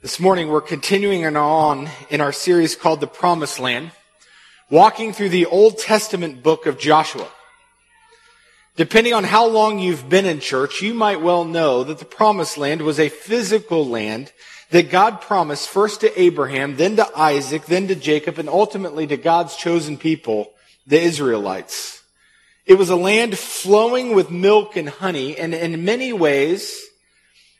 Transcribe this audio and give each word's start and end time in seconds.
This 0.00 0.20
morning 0.20 0.46
we're 0.46 0.60
continuing 0.60 1.26
on 1.36 1.90
in 2.08 2.20
our 2.20 2.30
series 2.30 2.76
called 2.76 3.00
The 3.00 3.08
Promised 3.08 3.58
Land, 3.58 3.90
walking 4.70 5.12
through 5.12 5.30
the 5.30 5.46
Old 5.46 5.76
Testament 5.76 6.40
book 6.40 6.66
of 6.66 6.78
Joshua. 6.78 7.26
Depending 8.76 9.12
on 9.12 9.24
how 9.24 9.48
long 9.48 9.80
you've 9.80 10.08
been 10.08 10.24
in 10.24 10.38
church, 10.38 10.82
you 10.82 10.94
might 10.94 11.20
well 11.20 11.44
know 11.44 11.82
that 11.82 11.98
the 11.98 12.04
Promised 12.04 12.56
Land 12.56 12.82
was 12.82 13.00
a 13.00 13.08
physical 13.08 13.84
land 13.88 14.32
that 14.70 14.88
God 14.88 15.20
promised 15.20 15.68
first 15.68 16.02
to 16.02 16.20
Abraham, 16.20 16.76
then 16.76 16.94
to 16.94 17.18
Isaac, 17.18 17.66
then 17.66 17.88
to 17.88 17.96
Jacob, 17.96 18.38
and 18.38 18.48
ultimately 18.48 19.08
to 19.08 19.16
God's 19.16 19.56
chosen 19.56 19.96
people, 19.96 20.52
the 20.86 21.00
Israelites. 21.00 22.04
It 22.66 22.74
was 22.74 22.88
a 22.88 22.94
land 22.94 23.36
flowing 23.36 24.14
with 24.14 24.30
milk 24.30 24.76
and 24.76 24.88
honey, 24.88 25.36
and 25.36 25.52
in 25.52 25.84
many 25.84 26.12
ways, 26.12 26.87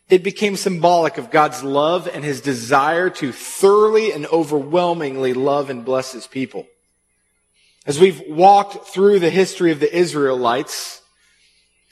it 0.08 0.22
became 0.22 0.56
symbolic 0.56 1.18
of 1.18 1.30
God's 1.30 1.62
love 1.62 2.08
and 2.08 2.24
his 2.24 2.40
desire 2.40 3.10
to 3.10 3.32
thoroughly 3.32 4.12
and 4.12 4.26
overwhelmingly 4.26 5.34
love 5.34 5.70
and 5.70 5.84
bless 5.84 6.12
his 6.12 6.26
people. 6.26 6.66
As 7.86 8.00
we've 8.00 8.22
walked 8.28 8.88
through 8.88 9.18
the 9.18 9.30
history 9.30 9.70
of 9.70 9.80
the 9.80 9.94
Israelites, 9.94 11.02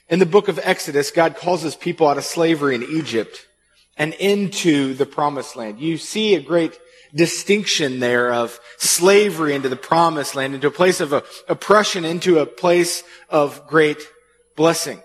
in 0.09 0.19
the 0.19 0.27
book 0.27 0.49
of 0.49 0.61
Exodus, 0.63 1.11
God 1.11 1.37
calls 1.37 1.63
his 1.63 1.75
people 1.75 2.07
out 2.07 2.19
of 2.19 2.25
slavery 2.25 2.75
in 2.75 2.83
Egypt 2.83 3.47
and 3.97 4.15
into 4.15 4.95
the 4.95 5.07
promised 5.07 5.57
land. 5.57 5.81
You 5.81 5.99
see 5.99 6.35
a 6.35 6.41
great 6.41 6.79
distinction 7.15 7.99
there 7.99 8.33
of 8.33 8.61
slavery 8.79 9.55
into 9.55 9.69
the 9.69 9.77
promised 9.77 10.35
land, 10.35 10.55
into 10.55 10.67
a 10.67 10.73
place 10.73 11.01
of 11.01 11.13
oppression, 11.49 12.05
into 12.05 12.39
a 12.39 12.47
place 12.47 13.03
of 13.31 13.67
great 13.67 14.03
blessing. 14.55 15.01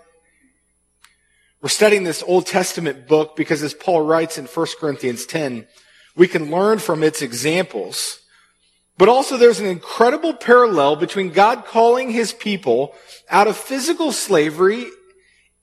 We're 1.62 1.68
studying 1.68 2.02
this 2.02 2.24
Old 2.26 2.46
Testament 2.46 3.06
book 3.06 3.36
because 3.36 3.62
as 3.62 3.72
Paul 3.72 4.02
writes 4.02 4.36
in 4.36 4.46
1 4.46 4.66
Corinthians 4.80 5.24
10, 5.26 5.68
we 6.16 6.26
can 6.26 6.50
learn 6.50 6.80
from 6.80 7.04
its 7.04 7.22
examples. 7.22 8.18
But 8.98 9.08
also 9.08 9.36
there's 9.36 9.60
an 9.60 9.66
incredible 9.66 10.34
parallel 10.34 10.96
between 10.96 11.30
God 11.30 11.64
calling 11.64 12.10
his 12.10 12.32
people 12.32 12.96
out 13.30 13.46
of 13.46 13.56
physical 13.56 14.10
slavery 14.10 14.86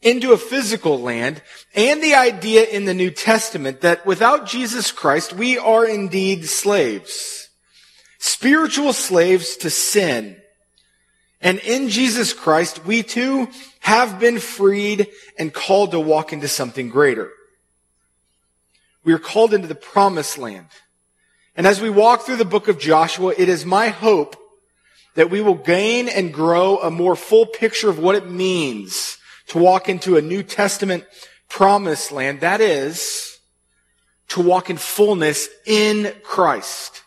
into 0.02 0.32
a 0.32 0.38
physical 0.38 1.02
land 1.02 1.42
and 1.76 2.02
the 2.02 2.16
idea 2.16 2.64
in 2.64 2.86
the 2.86 2.94
New 2.94 3.12
Testament 3.12 3.82
that 3.82 4.06
without 4.06 4.48
Jesus 4.48 4.94
Christ, 4.94 5.34
we 5.34 5.58
are 5.58 5.86
indeed 5.86 6.46
slaves. 6.46 7.50
Spiritual 8.20 8.94
slaves 8.94 9.58
to 9.58 9.70
sin. 9.70 10.38
And 11.42 11.60
in 11.60 11.90
Jesus 11.90 12.34
Christ, 12.34 12.86
we 12.86 13.04
too 13.04 13.48
have 13.82 14.20
been 14.20 14.40
freed 14.40 15.08
and 15.38 15.54
called 15.54 15.92
to 15.92 16.00
walk 16.00 16.34
into 16.34 16.48
something 16.48 16.90
greater. 16.90 17.32
We 19.04 19.14
are 19.14 19.20
called 19.20 19.54
into 19.54 19.68
the 19.68 19.76
promised 19.76 20.38
land. 20.38 20.68
And 21.56 21.66
as 21.66 21.82
we 21.82 21.90
walk 21.90 22.22
through 22.22 22.38
the 22.38 22.46
book 22.46 22.68
of 22.68 22.80
Joshua, 22.80 23.34
it 23.38 23.50
is 23.50 23.66
my 23.66 23.88
hope 23.88 24.36
that 25.16 25.30
we 25.30 25.42
will 25.42 25.56
gain 25.56 26.08
and 26.08 26.34
grow 26.34 26.78
a 26.78 26.92
more 26.92 27.16
full 27.16 27.46
picture 27.46 27.90
of 27.90 28.00
what 28.00 28.16
it 28.16 28.30
means 28.30 29.18
to 29.48 29.58
walk 29.58 29.90
into 29.90 30.18
a 30.18 30.22
New 30.22 30.44
Testament 30.44 31.06
promised 31.50 32.12
land. 32.12 32.42
That 32.42 32.62
is, 32.62 33.40
to 34.30 34.42
walk 34.42 34.70
in 34.70 34.78
fullness 34.78 35.50
in 35.66 36.14
Christ. 36.24 37.04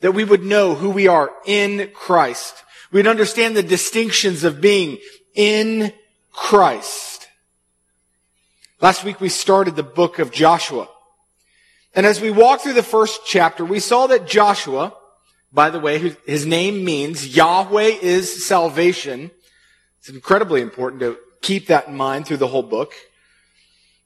That 0.00 0.12
we 0.12 0.24
would 0.24 0.44
know 0.44 0.74
who 0.74 0.90
we 0.90 1.08
are 1.08 1.30
in 1.44 1.90
Christ. 1.92 2.62
We'd 2.92 3.06
understand 3.06 3.56
the 3.56 3.62
distinctions 3.62 4.44
of 4.44 4.60
being 4.60 4.98
in 5.34 5.92
Christ. 6.32 7.28
Last 8.80 9.04
week 9.04 9.20
we 9.20 9.28
started 9.28 9.74
the 9.74 9.82
book 9.82 10.18
of 10.18 10.30
Joshua. 10.30 10.88
And 11.94 12.04
as 12.04 12.20
we 12.20 12.30
walked 12.30 12.62
through 12.62 12.74
the 12.74 12.82
first 12.82 13.22
chapter, 13.26 13.64
we 13.64 13.80
saw 13.80 14.06
that 14.08 14.26
Joshua, 14.26 14.92
by 15.52 15.70
the 15.70 15.80
way, 15.80 16.14
his 16.26 16.44
name 16.44 16.84
means 16.84 17.34
Yahweh 17.34 17.98
is 18.02 18.46
salvation. 18.46 19.30
It's 20.00 20.10
incredibly 20.10 20.60
important 20.60 21.00
to 21.00 21.16
keep 21.40 21.68
that 21.68 21.88
in 21.88 21.96
mind 21.96 22.26
through 22.26 22.36
the 22.36 22.48
whole 22.48 22.62
book. 22.62 22.92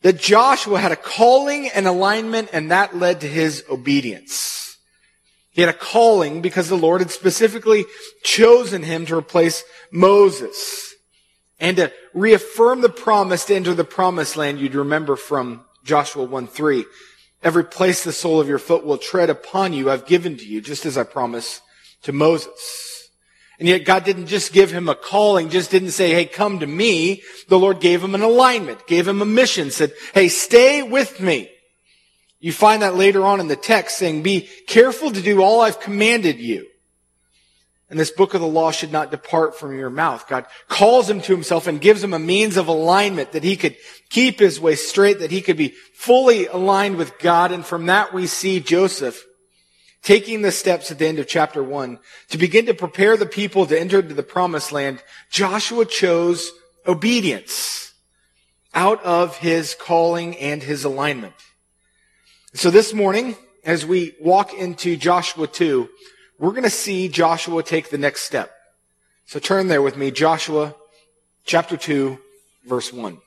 That 0.02 0.20
Joshua 0.20 0.78
had 0.78 0.92
a 0.92 0.96
calling 0.96 1.68
and 1.68 1.86
alignment 1.86 2.50
and 2.52 2.70
that 2.70 2.96
led 2.96 3.20
to 3.22 3.26
his 3.26 3.64
obedience. 3.68 4.69
He 5.50 5.62
had 5.62 5.70
a 5.70 5.76
calling 5.76 6.42
because 6.42 6.68
the 6.68 6.76
Lord 6.76 7.00
had 7.00 7.10
specifically 7.10 7.84
chosen 8.22 8.82
him 8.82 9.06
to 9.06 9.16
replace 9.16 9.64
Moses 9.90 10.94
and 11.58 11.76
to 11.76 11.92
reaffirm 12.14 12.80
the 12.80 12.88
promise 12.88 13.44
to 13.46 13.54
enter 13.54 13.74
the 13.74 13.84
promised 13.84 14.36
land. 14.36 14.60
You'd 14.60 14.74
remember 14.74 15.16
from 15.16 15.64
Joshua 15.84 16.24
1 16.24 16.46
3. 16.46 16.84
Every 17.42 17.64
place 17.64 18.04
the 18.04 18.12
sole 18.12 18.40
of 18.40 18.48
your 18.48 18.58
foot 18.58 18.84
will 18.84 18.98
tread 18.98 19.30
upon 19.30 19.72
you, 19.72 19.90
I've 19.90 20.06
given 20.06 20.36
to 20.36 20.46
you, 20.46 20.60
just 20.60 20.84
as 20.84 20.98
I 20.98 21.04
promised 21.04 21.62
to 22.02 22.12
Moses. 22.12 23.08
And 23.58 23.68
yet 23.68 23.84
God 23.84 24.04
didn't 24.04 24.26
just 24.26 24.52
give 24.52 24.70
him 24.70 24.88
a 24.88 24.94
calling, 24.94 25.50
just 25.50 25.70
didn't 25.70 25.90
say, 25.90 26.12
hey, 26.12 26.24
come 26.24 26.60
to 26.60 26.66
me. 26.66 27.22
The 27.48 27.58
Lord 27.58 27.80
gave 27.80 28.02
him 28.02 28.14
an 28.14 28.22
alignment, 28.22 28.86
gave 28.86 29.06
him 29.06 29.20
a 29.20 29.26
mission, 29.26 29.70
said, 29.70 29.92
hey, 30.14 30.28
stay 30.28 30.82
with 30.82 31.20
me. 31.20 31.50
You 32.40 32.52
find 32.52 32.82
that 32.82 32.96
later 32.96 33.24
on 33.24 33.38
in 33.38 33.48
the 33.48 33.56
text 33.56 33.98
saying, 33.98 34.22
be 34.22 34.48
careful 34.66 35.12
to 35.12 35.20
do 35.20 35.42
all 35.42 35.60
I've 35.60 35.78
commanded 35.78 36.40
you. 36.40 36.66
And 37.90 37.98
this 37.98 38.10
book 38.10 38.34
of 38.34 38.40
the 38.40 38.46
law 38.46 38.70
should 38.70 38.92
not 38.92 39.10
depart 39.10 39.58
from 39.58 39.76
your 39.76 39.90
mouth. 39.90 40.26
God 40.28 40.46
calls 40.68 41.10
him 41.10 41.20
to 41.22 41.32
himself 41.32 41.66
and 41.66 41.80
gives 41.80 42.02
him 42.02 42.14
a 42.14 42.20
means 42.20 42.56
of 42.56 42.68
alignment 42.68 43.32
that 43.32 43.42
he 43.42 43.56
could 43.56 43.76
keep 44.08 44.38
his 44.38 44.60
way 44.60 44.76
straight, 44.76 45.18
that 45.18 45.32
he 45.32 45.42
could 45.42 45.56
be 45.56 45.74
fully 45.92 46.46
aligned 46.46 46.96
with 46.96 47.18
God. 47.18 47.50
And 47.52 47.66
from 47.66 47.86
that 47.86 48.14
we 48.14 48.26
see 48.28 48.60
Joseph 48.60 49.24
taking 50.02 50.40
the 50.40 50.52
steps 50.52 50.90
at 50.90 50.98
the 50.98 51.06
end 51.06 51.18
of 51.18 51.26
chapter 51.26 51.62
one 51.62 51.98
to 52.28 52.38
begin 52.38 52.64
to 52.66 52.74
prepare 52.74 53.16
the 53.16 53.26
people 53.26 53.66
to 53.66 53.78
enter 53.78 53.98
into 53.98 54.14
the 54.14 54.22
promised 54.22 54.72
land, 54.72 55.02
Joshua 55.30 55.84
chose 55.84 56.52
obedience 56.86 57.92
out 58.72 59.02
of 59.04 59.36
his 59.38 59.74
calling 59.74 60.36
and 60.38 60.62
his 60.62 60.84
alignment. 60.84 61.34
So 62.52 62.68
this 62.68 62.92
morning, 62.92 63.36
as 63.64 63.86
we 63.86 64.16
walk 64.20 64.52
into 64.52 64.96
Joshua 64.96 65.46
2, 65.46 65.88
we're 66.40 66.50
going 66.50 66.64
to 66.64 66.70
see 66.70 67.06
Joshua 67.06 67.62
take 67.62 67.90
the 67.90 67.98
next 67.98 68.22
step. 68.22 68.50
So 69.24 69.38
turn 69.38 69.68
there 69.68 69.80
with 69.80 69.96
me, 69.96 70.10
Joshua 70.10 70.74
chapter 71.44 71.76
2, 71.76 72.18
verse 72.66 72.92
1. 72.92 73.18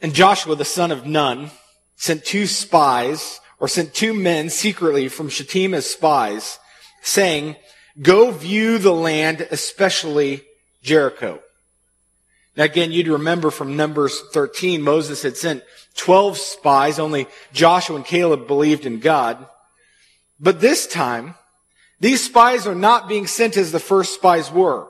And 0.00 0.14
Joshua, 0.14 0.54
the 0.54 0.64
son 0.64 0.92
of 0.92 1.06
Nun, 1.06 1.50
sent 1.96 2.24
two 2.24 2.46
spies 2.46 3.40
or 3.58 3.66
sent 3.66 3.94
two 3.94 4.14
men 4.14 4.48
secretly 4.48 5.08
from 5.08 5.28
Shittim 5.28 5.74
as 5.74 5.90
spies, 5.90 6.60
saying, 7.02 7.56
Go 8.00 8.30
view 8.30 8.78
the 8.78 8.94
land, 8.94 9.48
especially 9.50 10.44
Jericho. 10.84 11.40
Now 12.58 12.64
again, 12.64 12.90
you'd 12.90 13.06
remember 13.06 13.52
from 13.52 13.76
Numbers 13.76 14.20
13, 14.32 14.82
Moses 14.82 15.22
had 15.22 15.36
sent 15.36 15.62
12 15.94 16.36
spies, 16.36 16.98
only 16.98 17.28
Joshua 17.52 17.96
and 17.96 18.04
Caleb 18.04 18.48
believed 18.48 18.84
in 18.84 18.98
God. 18.98 19.46
But 20.40 20.60
this 20.60 20.88
time, 20.88 21.36
these 22.00 22.24
spies 22.24 22.66
are 22.66 22.74
not 22.74 23.08
being 23.08 23.28
sent 23.28 23.56
as 23.56 23.70
the 23.70 23.78
first 23.78 24.14
spies 24.14 24.50
were. 24.50 24.88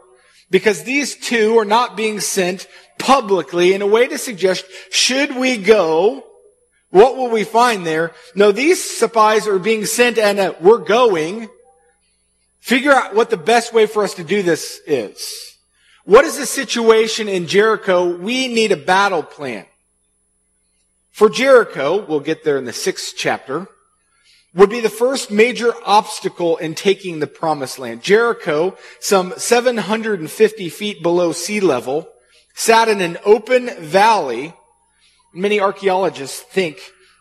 Because 0.51 0.85
these 0.85 1.15
two 1.15 1.59
are 1.59 1.67
not 1.67 1.95
being 1.95 2.21
sent 2.21 2.67
publicly 2.99 3.75
in 3.75 3.83
a 3.83 3.87
way 3.87 4.09
to 4.09 4.17
suggest, 4.17 4.65
should 4.91 5.37
we 5.37 5.59
go 5.59 6.25
what 6.91 7.19
will 7.19 7.29
we 7.29 7.45
find 7.45 7.87
there? 7.87 8.13
No, 8.35 8.51
these 8.51 8.83
spies 8.83 9.47
are 9.47 9.59
being 9.59 9.85
sent 9.85 10.17
and 10.17 10.39
uh, 10.39 10.55
we're 10.61 10.79
going. 10.79 11.49
Figure 12.61 12.93
out 12.93 13.15
what 13.15 13.29
the 13.29 13.37
best 13.37 13.75
way 13.75 13.85
for 13.85 14.05
us 14.05 14.15
to 14.15 14.25
do 14.25 14.43
this 14.43 14.81
is. 14.87 15.48
What 16.09 16.25
is 16.25 16.39
the 16.39 16.47
situation 16.47 17.29
in 17.29 17.47
Jericho? 17.47 18.17
We 18.17 18.49
need 18.49 18.73
a 18.73 18.79
battle 18.79 19.23
plan. 19.23 19.67
For 21.11 21.29
Jericho, 21.29 22.03
we'll 22.07 22.21
get 22.21 22.45
there 22.45 22.57
in 22.57 22.65
the 22.65 22.73
sixth 22.73 23.15
chapter, 23.15 23.67
would 24.55 24.71
be 24.71 24.81
the 24.81 24.89
first 24.89 25.31
major 25.31 25.75
obstacle 25.85 26.57
in 26.57 26.75
taking 26.75 27.19
the 27.19 27.27
promised 27.27 27.79
land. 27.79 28.03
Jericho, 28.03 28.79
some 29.01 29.35
750 29.37 30.69
feet 30.71 31.03
below 31.03 31.33
sea 31.33 31.61
level, 31.61 32.09
sat 32.55 32.89
in 32.89 33.03
an 33.03 33.19
open 33.27 33.69
valley 33.79 34.55
Many 35.33 35.61
archaeologists 35.61 36.41
think 36.41 36.81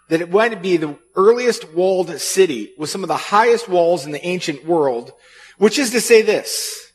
that 0.09 0.21
it 0.21 0.31
might 0.31 0.61
be 0.61 0.77
the 0.77 0.97
earliest 1.15 1.73
walled 1.73 2.19
city 2.21 2.73
with 2.77 2.89
some 2.89 3.03
of 3.03 3.09
the 3.09 3.17
highest 3.17 3.67
walls 3.67 4.05
in 4.05 4.13
the 4.13 4.25
ancient 4.25 4.65
world, 4.65 5.11
which 5.57 5.77
is 5.77 5.91
to 5.91 5.99
say 5.99 6.21
this. 6.21 6.86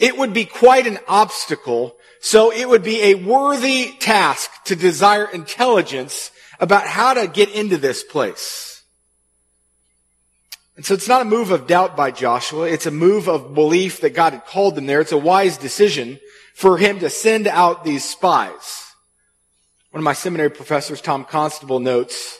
It 0.00 0.16
would 0.16 0.32
be 0.32 0.46
quite 0.46 0.86
an 0.86 0.98
obstacle, 1.06 1.94
so 2.22 2.50
it 2.50 2.66
would 2.66 2.82
be 2.82 3.02
a 3.02 3.14
worthy 3.14 3.92
task 4.00 4.50
to 4.64 4.74
desire 4.74 5.26
intelligence 5.26 6.30
about 6.58 6.86
how 6.86 7.12
to 7.14 7.26
get 7.28 7.50
into 7.50 7.76
this 7.76 8.02
place. 8.02 8.82
And 10.76 10.86
so 10.86 10.94
it's 10.94 11.08
not 11.08 11.20
a 11.20 11.26
move 11.26 11.50
of 11.50 11.66
doubt 11.66 11.98
by 11.98 12.10
Joshua. 12.10 12.66
It's 12.66 12.86
a 12.86 12.90
move 12.90 13.28
of 13.28 13.54
belief 13.54 14.00
that 14.00 14.14
God 14.14 14.32
had 14.32 14.46
called 14.46 14.74
them 14.74 14.86
there. 14.86 15.02
It's 15.02 15.12
a 15.12 15.18
wise 15.18 15.58
decision 15.58 16.18
for 16.54 16.78
him 16.78 17.00
to 17.00 17.10
send 17.10 17.46
out 17.46 17.84
these 17.84 18.02
spies. 18.02 18.86
One 19.90 20.00
of 20.00 20.04
my 20.04 20.14
seminary 20.14 20.50
professors, 20.50 21.02
Tom 21.02 21.26
Constable, 21.26 21.80
notes 21.80 22.38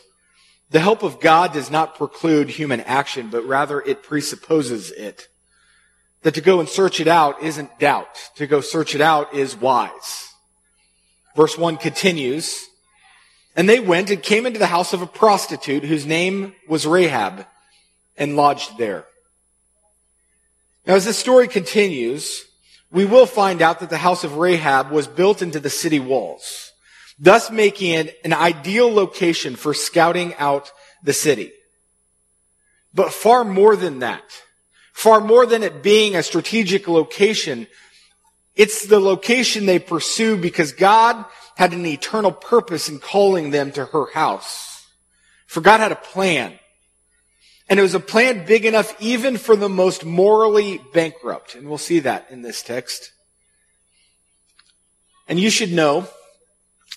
The 0.71 0.79
help 0.79 1.03
of 1.03 1.19
God 1.19 1.53
does 1.53 1.69
not 1.69 1.93
preclude 1.95 2.49
human 2.49 2.81
action, 2.81 3.29
but 3.29 3.45
rather 3.45 3.79
it 3.79 4.01
presupposes 4.01 4.89
it. 4.89 5.27
That 6.23 6.35
to 6.35 6.41
go 6.41 6.59
and 6.59 6.69
search 6.69 6.99
it 6.99 7.07
out 7.07 7.41
isn't 7.41 7.79
doubt. 7.79 8.29
To 8.35 8.45
go 8.45 8.61
search 8.61 8.93
it 8.93 9.01
out 9.01 9.33
is 9.33 9.55
wise. 9.55 10.33
Verse 11.35 11.57
1 11.57 11.77
continues, 11.77 12.67
and 13.55 13.67
they 13.67 13.79
went 13.79 14.09
and 14.09 14.21
came 14.21 14.45
into 14.45 14.59
the 14.59 14.67
house 14.67 14.93
of 14.93 15.01
a 15.01 15.07
prostitute 15.07 15.83
whose 15.83 16.05
name 16.05 16.53
was 16.67 16.85
Rahab 16.85 17.45
and 18.17 18.35
lodged 18.35 18.77
there. 18.77 19.05
Now 20.85 20.95
as 20.95 21.05
this 21.05 21.17
story 21.17 21.47
continues, 21.47 22.45
we 22.91 23.05
will 23.05 23.25
find 23.25 23.61
out 23.61 23.79
that 23.79 23.89
the 23.89 23.97
house 23.97 24.23
of 24.23 24.37
Rahab 24.37 24.91
was 24.91 25.07
built 25.07 25.41
into 25.41 25.59
the 25.59 25.69
city 25.69 25.99
walls, 25.99 26.71
thus 27.17 27.49
making 27.49 27.91
it 27.91 28.17
an 28.25 28.33
ideal 28.33 28.93
location 28.93 29.55
for 29.55 29.73
scouting 29.73 30.35
out 30.35 30.71
the 31.03 31.13
city. 31.13 31.53
But 32.93 33.13
far 33.13 33.45
more 33.45 33.77
than 33.77 33.99
that, 33.99 34.23
far 34.91 35.21
more 35.21 35.45
than 35.45 35.63
it 35.63 35.81
being 35.83 36.15
a 36.15 36.23
strategic 36.23 36.87
location, 36.87 37.67
it's 38.55 38.85
the 38.85 38.99
location 38.99 39.65
they 39.65 39.79
pursue 39.79 40.37
because 40.37 40.73
God 40.73 41.25
had 41.55 41.73
an 41.73 41.85
eternal 41.85 42.31
purpose 42.31 42.89
in 42.89 42.99
calling 42.99 43.51
them 43.51 43.71
to 43.71 43.85
her 43.85 44.11
house. 44.11 44.87
For 45.47 45.61
God 45.61 45.79
had 45.79 45.91
a 45.91 45.95
plan. 45.95 46.57
And 47.69 47.79
it 47.79 47.83
was 47.83 47.93
a 47.93 47.99
plan 47.99 48.45
big 48.45 48.65
enough 48.65 48.99
even 49.01 49.37
for 49.37 49.55
the 49.55 49.69
most 49.69 50.03
morally 50.03 50.81
bankrupt. 50.93 51.55
And 51.55 51.67
we'll 51.69 51.77
see 51.77 51.99
that 51.99 52.27
in 52.29 52.41
this 52.41 52.61
text. 52.61 53.11
And 55.27 55.39
you 55.39 55.49
should 55.49 55.71
know, 55.71 56.07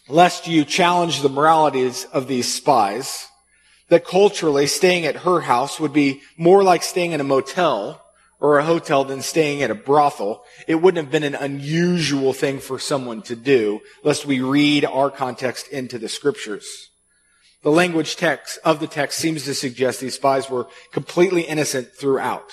lest 0.09 0.49
you 0.49 0.65
challenge 0.65 1.21
the 1.21 1.29
moralities 1.29 2.07
of 2.13 2.27
these 2.27 2.53
spies, 2.53 3.29
that 3.95 4.05
culturally 4.05 4.67
staying 4.67 5.07
at 5.07 5.19
her 5.19 5.43
house 5.43 5.79
would 5.79 5.93
be 5.93 6.21
more 6.37 6.65
like 6.65 6.83
staying 6.83 7.13
in 7.13 7.21
a 7.21 7.25
motel 7.25 8.05
or 8.41 8.59
a 8.59 8.65
hotel 8.65 9.05
than 9.05 9.23
staying 9.23 9.63
at 9.63 9.71
a 9.71 9.75
brothel. 9.77 10.43
It 10.67 10.83
wouldn't 10.83 11.05
have 11.05 11.13
been 11.13 11.23
an 11.23 11.37
unusual 11.37 12.33
thing 12.33 12.59
for 12.59 12.81
someone 12.81 13.23
to 13.23 13.37
do, 13.37 13.83
lest 14.03 14.27
we 14.27 14.41
read 14.41 14.85
our 14.85 15.13
context 15.13 15.69
into 15.69 15.97
the 15.97 16.09
scriptures. 16.09 16.91
The 17.63 17.71
language 17.71 18.17
text 18.17 18.59
of 18.65 18.81
the 18.81 18.89
text 18.89 19.17
seems 19.17 19.45
to 19.45 19.55
suggest 19.55 20.01
these 20.01 20.17
spies 20.17 20.51
were 20.51 20.67
completely 20.91 21.43
innocent 21.43 21.91
throughout. 21.97 22.51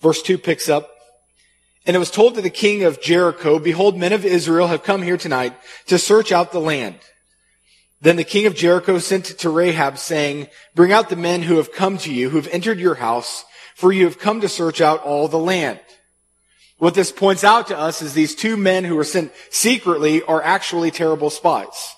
Verse 0.00 0.22
2 0.22 0.38
picks 0.38 0.68
up, 0.68 0.92
and 1.84 1.96
it 1.96 1.98
was 1.98 2.12
told 2.12 2.36
to 2.36 2.40
the 2.40 2.50
king 2.50 2.84
of 2.84 3.02
Jericho, 3.02 3.58
behold, 3.58 3.98
men 3.98 4.12
of 4.12 4.24
Israel 4.24 4.68
have 4.68 4.84
come 4.84 5.02
here 5.02 5.16
tonight 5.16 5.54
to 5.88 5.98
search 5.98 6.30
out 6.30 6.52
the 6.52 6.60
land. 6.60 7.00
Then 8.00 8.16
the 8.16 8.24
king 8.24 8.46
of 8.46 8.54
Jericho 8.54 8.98
sent 8.98 9.26
to 9.26 9.50
Rahab 9.50 9.98
saying, 9.98 10.48
bring 10.74 10.92
out 10.92 11.10
the 11.10 11.16
men 11.16 11.42
who 11.42 11.56
have 11.56 11.72
come 11.72 11.98
to 11.98 12.12
you, 12.12 12.30
who 12.30 12.36
have 12.38 12.48
entered 12.48 12.80
your 12.80 12.94
house, 12.94 13.44
for 13.74 13.92
you 13.92 14.04
have 14.04 14.18
come 14.18 14.40
to 14.40 14.48
search 14.48 14.80
out 14.80 15.02
all 15.02 15.28
the 15.28 15.38
land. 15.38 15.80
What 16.78 16.94
this 16.94 17.12
points 17.12 17.44
out 17.44 17.66
to 17.66 17.78
us 17.78 18.00
is 18.00 18.14
these 18.14 18.34
two 18.34 18.56
men 18.56 18.84
who 18.84 18.96
were 18.96 19.04
sent 19.04 19.32
secretly 19.50 20.22
are 20.22 20.42
actually 20.42 20.90
terrible 20.90 21.28
spies. 21.28 21.94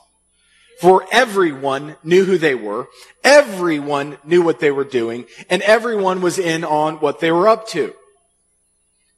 For 0.81 1.07
everyone 1.13 1.95
knew 2.03 2.25
who 2.25 2.37
they 2.37 2.57
were, 2.57 2.89
everyone 3.23 4.19
knew 4.25 4.43
what 4.43 4.59
they 4.59 4.73
were 4.73 4.83
doing, 4.83 5.27
and 5.49 5.63
everyone 5.63 6.21
was 6.21 6.41
in 6.41 6.65
on 6.65 6.97
what 6.97 7.21
they 7.21 7.31
were 7.31 7.47
up 7.47 7.69
to. 7.69 7.95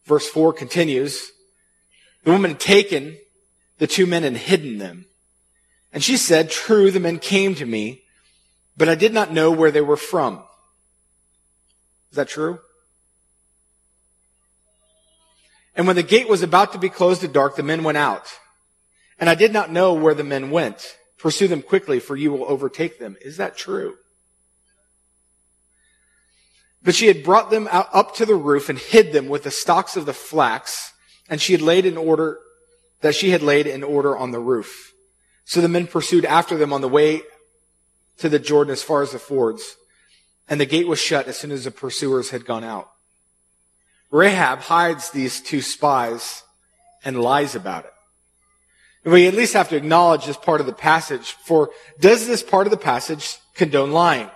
Verse 0.05 0.29
4 0.29 0.53
continues, 0.53 1.33
the 2.25 2.33
woman 2.33 2.51
had 2.51 2.61
taken 2.61 3.17
the 3.79 3.87
two 3.87 4.05
men 4.05 4.25
and 4.25 4.37
hidden 4.37 4.77
them. 4.77 5.07
And 5.95 6.03
she 6.03 6.17
said, 6.17 6.51
true, 6.51 6.91
the 6.91 6.99
men 6.99 7.21
came 7.21 7.55
to 7.55 7.65
me, 7.65 8.03
but 8.77 8.89
I 8.89 8.97
did 8.97 9.15
not 9.15 9.33
know 9.33 9.53
where 9.53 9.71
they 9.71 9.81
were 9.81 9.97
from. 9.97 10.43
Is 12.11 12.17
that 12.17 12.29
true? 12.29 12.59
And 15.77 15.87
when 15.87 15.95
the 15.95 16.03
gate 16.03 16.29
was 16.29 16.43
about 16.43 16.73
to 16.73 16.79
be 16.79 16.89
closed 16.89 17.23
at 17.23 17.33
dark, 17.33 17.55
the 17.55 17.63
men 17.63 17.85
went 17.85 17.97
out. 17.97 18.29
And 19.21 19.31
I 19.31 19.37
did 19.37 19.53
not 19.53 19.71
know 19.71 19.95
where 19.95 20.15
the 20.15 20.25
men 20.25 20.51
went. 20.51 20.97
Pursue 21.17 21.47
them 21.47 21.63
quickly, 21.63 22.01
for 22.01 22.17
you 22.17 22.33
will 22.33 22.45
overtake 22.45 22.99
them. 22.99 23.17
Is 23.21 23.37
that 23.37 23.57
true? 23.57 23.95
But 26.83 26.97
she 26.97 27.07
had 27.07 27.23
brought 27.23 27.51
them 27.51 27.69
out, 27.71 27.89
up 27.93 28.17
to 28.17 28.27
the 28.27 28.35
roof 28.35 28.69
and 28.69 28.79
hid 28.79 29.13
them 29.13 29.29
with 29.29 29.45
the 29.45 29.51
stalks 29.53 29.97
of 29.97 30.07
the 30.07 30.13
flax, 30.13 30.93
and 31.29 31.41
she 31.41 31.53
had 31.53 31.63
laid 31.63 31.87
in 31.87 31.97
order, 31.97 32.41
that 33.01 33.15
she 33.15 33.31
had 33.31 33.43
laid 33.43 33.69
in 33.69 33.85
order 33.85 34.17
on 34.17 34.33
the 34.33 34.41
roof. 34.41 34.91
So 35.45 35.61
the 35.61 35.69
men 35.69 35.87
pursued 35.87 36.25
after 36.25 36.57
them 36.57 36.73
on 36.73 36.81
the 36.81 36.89
way 36.89 37.23
to 38.19 38.29
the 38.29 38.39
Jordan 38.39 38.73
as 38.73 38.83
far 38.83 39.03
as 39.03 39.13
the 39.13 39.19
fords 39.19 39.77
and 40.49 40.61
the 40.61 40.67
gate 40.67 40.87
was 40.87 41.01
shut 41.01 41.27
as 41.27 41.37
soon 41.37 41.51
as 41.51 41.65
the 41.65 41.71
pursuers 41.71 42.31
had 42.31 42.45
gone 42.45 42.65
out. 42.65 42.91
Rahab 44.11 44.61
hides 44.61 45.11
these 45.11 45.41
two 45.41 45.63
spies 45.63 46.43
and 47.05 47.21
lies 47.21 47.55
about 47.55 47.85
it. 47.85 47.91
We 49.11 49.27
at 49.27 49.35
least 49.35 49.55
have 49.55 49.69
to 49.71 49.77
acknowledge 49.77 50.25
this 50.25 50.37
part 50.37 50.61
of 50.61 50.67
the 50.67 50.73
passage, 50.73 51.33
for 51.33 51.71
does 52.01 52.27
this 52.27 52.43
part 52.43 52.67
of 52.67 52.71
the 52.71 52.77
passage 52.77 53.37
condone 53.55 53.93
lying? 53.93 54.31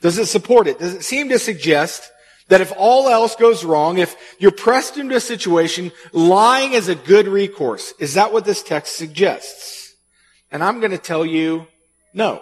Does 0.00 0.18
it 0.18 0.26
support 0.26 0.66
it? 0.66 0.78
Does 0.78 0.94
it 0.94 1.02
seem 1.02 1.28
to 1.30 1.38
suggest 1.38 2.10
that 2.48 2.60
if 2.60 2.72
all 2.76 3.08
else 3.08 3.34
goes 3.36 3.64
wrong, 3.64 3.98
if 3.98 4.16
you're 4.38 4.52
pressed 4.52 4.96
into 4.96 5.16
a 5.16 5.20
situation, 5.20 5.90
lying 6.12 6.74
is 6.74 6.88
a 6.88 6.94
good 6.94 7.26
recourse? 7.26 7.94
Is 7.98 8.14
that 8.14 8.32
what 8.32 8.44
this 8.44 8.62
text 8.62 8.96
suggests? 8.96 9.83
And 10.54 10.62
I'm 10.62 10.78
going 10.78 10.92
to 10.92 10.98
tell 10.98 11.26
you 11.26 11.66
no. 12.14 12.40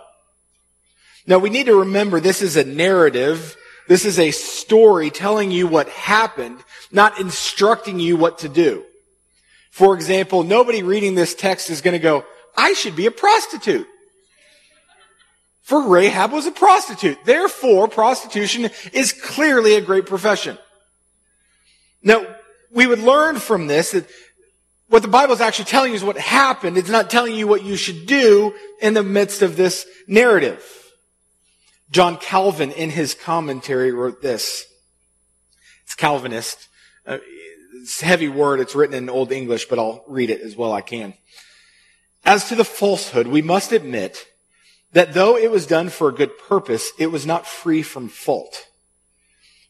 Now 1.27 1.39
we 1.39 1.49
need 1.49 1.67
to 1.67 1.81
remember 1.81 2.21
this 2.21 2.43
is 2.43 2.57
a 2.57 2.65
narrative. 2.65 3.57
This 3.89 4.05
is 4.05 4.19
a 4.19 4.33
story 4.33 5.11
telling 5.11 5.51
you 5.51 5.67
what 5.67 5.89
happened, 5.89 6.59
not 6.93 7.19
instructing 7.19 7.99
you 7.99 8.19
what 8.19 8.41
to 8.41 8.51
do. 8.51 8.85
For 9.71 9.95
example, 9.95 10.43
nobody 10.43 10.83
reading 10.83 11.15
this 11.15 11.35
text 11.35 11.71
is 11.71 11.81
going 11.81 11.95
to 11.95 11.99
go, 11.99 12.27
I 12.55 12.75
should 12.75 12.95
be 12.95 13.07
a 13.07 13.11
prostitute. 13.11 13.87
For 15.63 15.89
Rahab 15.89 16.33
was 16.33 16.45
a 16.45 16.53
prostitute. 16.53 17.17
Therefore, 17.25 17.89
prostitution 17.89 18.69
is 18.93 19.15
clearly 19.15 19.77
a 19.77 19.81
great 19.81 20.05
profession. 20.05 20.59
Now, 22.03 22.27
we 22.71 22.87
would 22.87 22.99
learn 22.99 23.37
from 23.39 23.69
this 23.69 23.93
that 23.93 24.07
what 24.93 25.01
the 25.01 25.09
Bible 25.09 25.33
is 25.33 25.41
actually 25.41 25.65
telling 25.65 25.93
you 25.93 25.97
is 25.97 26.05
what 26.05 26.19
happened. 26.19 26.77
It's 26.77 26.91
not 26.91 27.09
telling 27.09 27.35
you 27.35 27.47
what 27.47 27.65
you 27.65 27.77
should 27.77 28.05
do 28.05 28.55
in 28.79 28.93
the 28.93 29.03
midst 29.03 29.41
of 29.41 29.57
this 29.57 29.87
narrative. 30.07 30.63
John 31.91 32.19
Calvin, 32.19 32.71
in 32.73 32.91
his 32.91 33.15
commentary, 33.15 33.91
wrote 33.91 34.21
this. 34.21 34.67
It's 35.85 35.95
Calvinist. 35.95 36.69
Uh, 37.07 37.21
it's 37.77 38.03
a 38.03 38.05
heavy 38.05 38.29
word. 38.29 38.61
It's 38.61 38.75
written 38.75 38.95
in 38.95 39.09
Old 39.09 39.33
English, 39.33 39.65
but 39.65 39.79
I'll 39.79 40.05
read 40.09 40.29
it 40.29 40.43
as 40.43 40.57
well 40.57 40.75
I 40.75 40.83
can. 40.83 41.15
As 42.23 42.51
to 42.51 42.55
the 42.55 42.63
falsehood, 42.63 43.29
we 43.29 43.41
must 43.41 43.73
admit 43.73 44.27
that 44.93 45.15
though 45.15 45.39
it 45.39 45.51
was 45.51 45.67
done 45.67 45.89
for 45.89 46.11
a 46.11 46.15
good 46.15 46.37
purpose, 46.37 46.93
it 46.99 47.07
was 47.07 47.25
not 47.25 47.47
free 47.47 47.81
from 47.83 48.11
fault. 48.11 48.67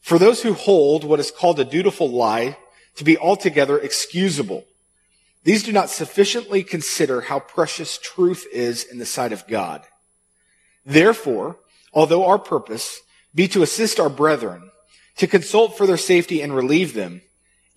For 0.01 0.19
those 0.19 0.43
who 0.43 0.51
hold 0.51 1.05
what 1.05 1.21
is 1.21 1.31
called 1.31 1.61
a 1.61 1.65
dutiful 1.65 2.09
lie 2.09 2.57
to 2.97 3.05
be 3.05 3.17
altogether 3.17 3.79
excusable, 3.79 4.65
these 5.43 5.63
do 5.63 5.71
not 5.71 5.89
sufficiently 5.89 6.63
consider 6.63 7.21
how 7.21 7.39
precious 7.39 7.97
truth 7.97 8.45
is 8.51 8.83
in 8.83 8.97
the 8.97 9.05
sight 9.05 9.33
of 9.33 9.47
God. 9.47 9.83
Therefore, 10.85 11.57
although 11.93 12.25
our 12.25 12.39
purpose 12.39 13.01
be 13.35 13.47
to 13.49 13.63
assist 13.63 13.99
our 13.99 14.09
brethren, 14.09 14.69
to 15.17 15.27
consult 15.27 15.77
for 15.77 15.85
their 15.85 15.97
safety 15.97 16.41
and 16.41 16.55
relieve 16.55 16.93
them, 16.93 17.21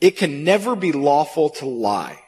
it 0.00 0.16
can 0.16 0.44
never 0.44 0.76
be 0.76 0.92
lawful 0.92 1.50
to 1.50 1.66
lie, 1.66 2.20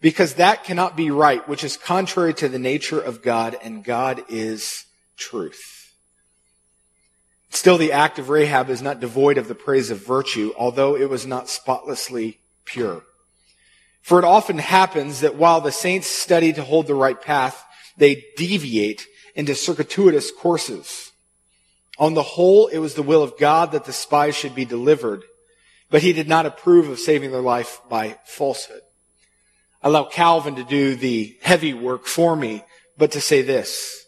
because 0.00 0.34
that 0.34 0.64
cannot 0.64 0.96
be 0.96 1.10
right, 1.10 1.46
which 1.48 1.64
is 1.64 1.76
contrary 1.76 2.34
to 2.34 2.48
the 2.48 2.58
nature 2.58 3.00
of 3.00 3.22
God, 3.22 3.56
and 3.62 3.84
God 3.84 4.22
is 4.28 4.86
truth. 5.16 5.92
Still, 7.50 7.76
the 7.76 7.92
act 7.92 8.18
of 8.18 8.30
Rahab 8.30 8.70
is 8.70 8.80
not 8.80 9.00
devoid 9.00 9.36
of 9.36 9.48
the 9.48 9.54
praise 9.54 9.90
of 9.90 10.04
virtue, 10.04 10.52
although 10.56 10.96
it 10.96 11.10
was 11.10 11.26
not 11.26 11.48
spotlessly 11.48 12.40
pure. 12.64 13.02
For 14.02 14.18
it 14.18 14.24
often 14.24 14.58
happens 14.58 15.20
that 15.20 15.36
while 15.36 15.60
the 15.60 15.72
saints 15.72 16.08
study 16.08 16.52
to 16.52 16.62
hold 16.62 16.86
the 16.86 16.94
right 16.94 17.20
path, 17.20 17.64
they 17.96 18.24
deviate 18.36 19.06
into 19.34 19.54
circuitous 19.54 20.30
courses. 20.30 21.12
On 21.98 22.14
the 22.14 22.22
whole, 22.22 22.66
it 22.66 22.78
was 22.78 22.94
the 22.94 23.02
will 23.02 23.22
of 23.22 23.38
God 23.38 23.72
that 23.72 23.84
the 23.84 23.92
spies 23.92 24.34
should 24.34 24.54
be 24.54 24.64
delivered, 24.64 25.22
but 25.88 26.02
he 26.02 26.12
did 26.12 26.28
not 26.28 26.46
approve 26.46 26.88
of 26.88 26.98
saving 26.98 27.30
their 27.30 27.40
life 27.40 27.80
by 27.88 28.18
falsehood. 28.24 28.80
I 29.82 29.88
allow 29.88 30.04
Calvin 30.04 30.56
to 30.56 30.64
do 30.64 30.96
the 30.96 31.36
heavy 31.42 31.74
work 31.74 32.06
for 32.06 32.34
me, 32.34 32.64
but 32.96 33.12
to 33.12 33.20
say 33.20 33.42
this. 33.42 34.04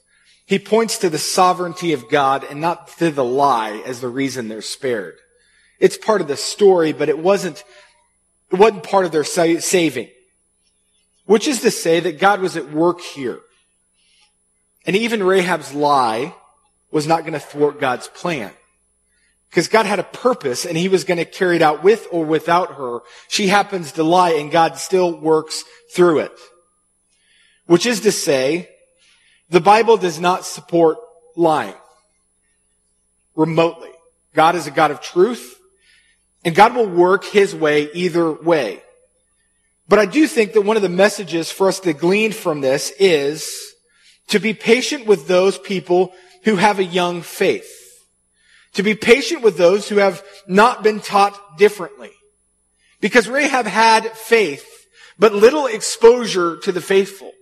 He 0.47 0.59
points 0.59 0.99
to 0.99 1.11
the 1.11 1.19
sovereignty 1.19 1.93
of 1.93 2.11
God 2.11 2.45
and 2.45 2.61
not 2.61 2.89
to 2.99 3.11
the 3.11 3.25
lie 3.25 3.83
as 3.87 4.01
the 4.01 4.09
reason 4.09 4.49
they're 4.49 4.63
spared. 4.63 5.17
It's 5.81 5.97
part 5.97 6.21
of 6.21 6.29
the 6.29 6.37
story, 6.37 6.93
but 6.93 7.09
it 7.09 7.19
wasn't, 7.19 7.65
it 8.55 8.61
wasn't 8.61 8.85
part 8.85 9.05
of 9.05 9.11
their 9.11 9.25
saving. 9.25 10.09
Which 11.27 11.49
is 11.49 11.63
to 11.63 11.73
say 11.73 11.99
that 11.99 12.21
God 12.21 12.41
was 12.41 12.57
at 12.57 12.71
work 12.71 13.01
here. 13.01 13.41
And 14.87 14.95
even 14.95 15.25
Rahab's 15.25 15.75
lie 15.75 16.35
was 16.93 17.07
not 17.07 17.23
going 17.23 17.33
to 17.33 17.41
thwart 17.41 17.81
God's 17.81 18.07
plan. 18.07 18.53
Because 19.51 19.67
God 19.67 19.87
had 19.87 19.99
a 19.99 20.05
purpose 20.05 20.65
and 20.65 20.77
he 20.77 20.89
was 20.89 21.03
going 21.03 21.19
to 21.19 21.25
carry 21.25 21.57
it 21.57 21.63
out 21.63 21.83
with 21.83 22.07
or 22.13 22.25
without 22.25 22.75
her. 22.75 23.01
She 23.27 23.49
happens 23.49 23.91
to 23.93 24.05
lie 24.05 24.35
and 24.35 24.53
God 24.53 24.79
still 24.79 25.19
works 25.19 25.65
through 25.93 26.21
it. 26.21 26.39
Which 27.67 27.87
is 27.87 28.03
to 28.03 28.13
say, 28.13 28.69
the 29.51 29.61
Bible 29.61 29.97
does 29.97 30.21
not 30.21 30.45
support 30.45 30.99
lying 31.35 31.75
remotely. 33.35 33.91
God 34.33 34.55
is 34.55 34.69
a 34.69 34.71
God 34.71 34.93
of 34.93 35.01
truth 35.01 35.54
and 36.45 36.55
God 36.55 36.75
will 36.75 36.89
work 36.89 37.25
his 37.25 37.55
way 37.55 37.89
either 37.93 38.31
way. 38.31 38.83
But 39.89 39.99
I 39.99 40.07
do 40.07 40.27
think 40.27 40.53
that 40.53 40.63
one 40.63 40.77
of 40.77 40.83
the 40.83 40.89
messages 40.89 41.51
for 41.51 41.69
us 41.69 41.81
to 41.81 41.93
glean 41.93 42.33
from 42.33 42.61
this 42.61 42.93
is 42.99 43.75
to 44.29 44.39
be 44.39 44.55
patient 44.55 45.07
with 45.07 45.27
those 45.27 45.59
people 45.59 46.13
who 46.45 46.57
have 46.57 46.79
a 46.79 46.85
young 46.85 47.23
faith. 47.23 47.71
To 48.75 48.83
be 48.83 48.95
patient 48.95 49.43
with 49.43 49.57
those 49.57 49.89
who 49.89 49.97
have 49.97 50.23
not 50.47 50.83
been 50.83 51.01
taught 51.01 51.59
differently. 51.59 52.13
Because 53.01 53.29
Rahab 53.29 53.67
had 53.67 54.11
faith, 54.13 54.67
but 55.19 55.35
little 55.35 55.67
exposure 55.67 56.57
to 56.59 56.73
the 56.73 56.81
faithful. 56.81 57.33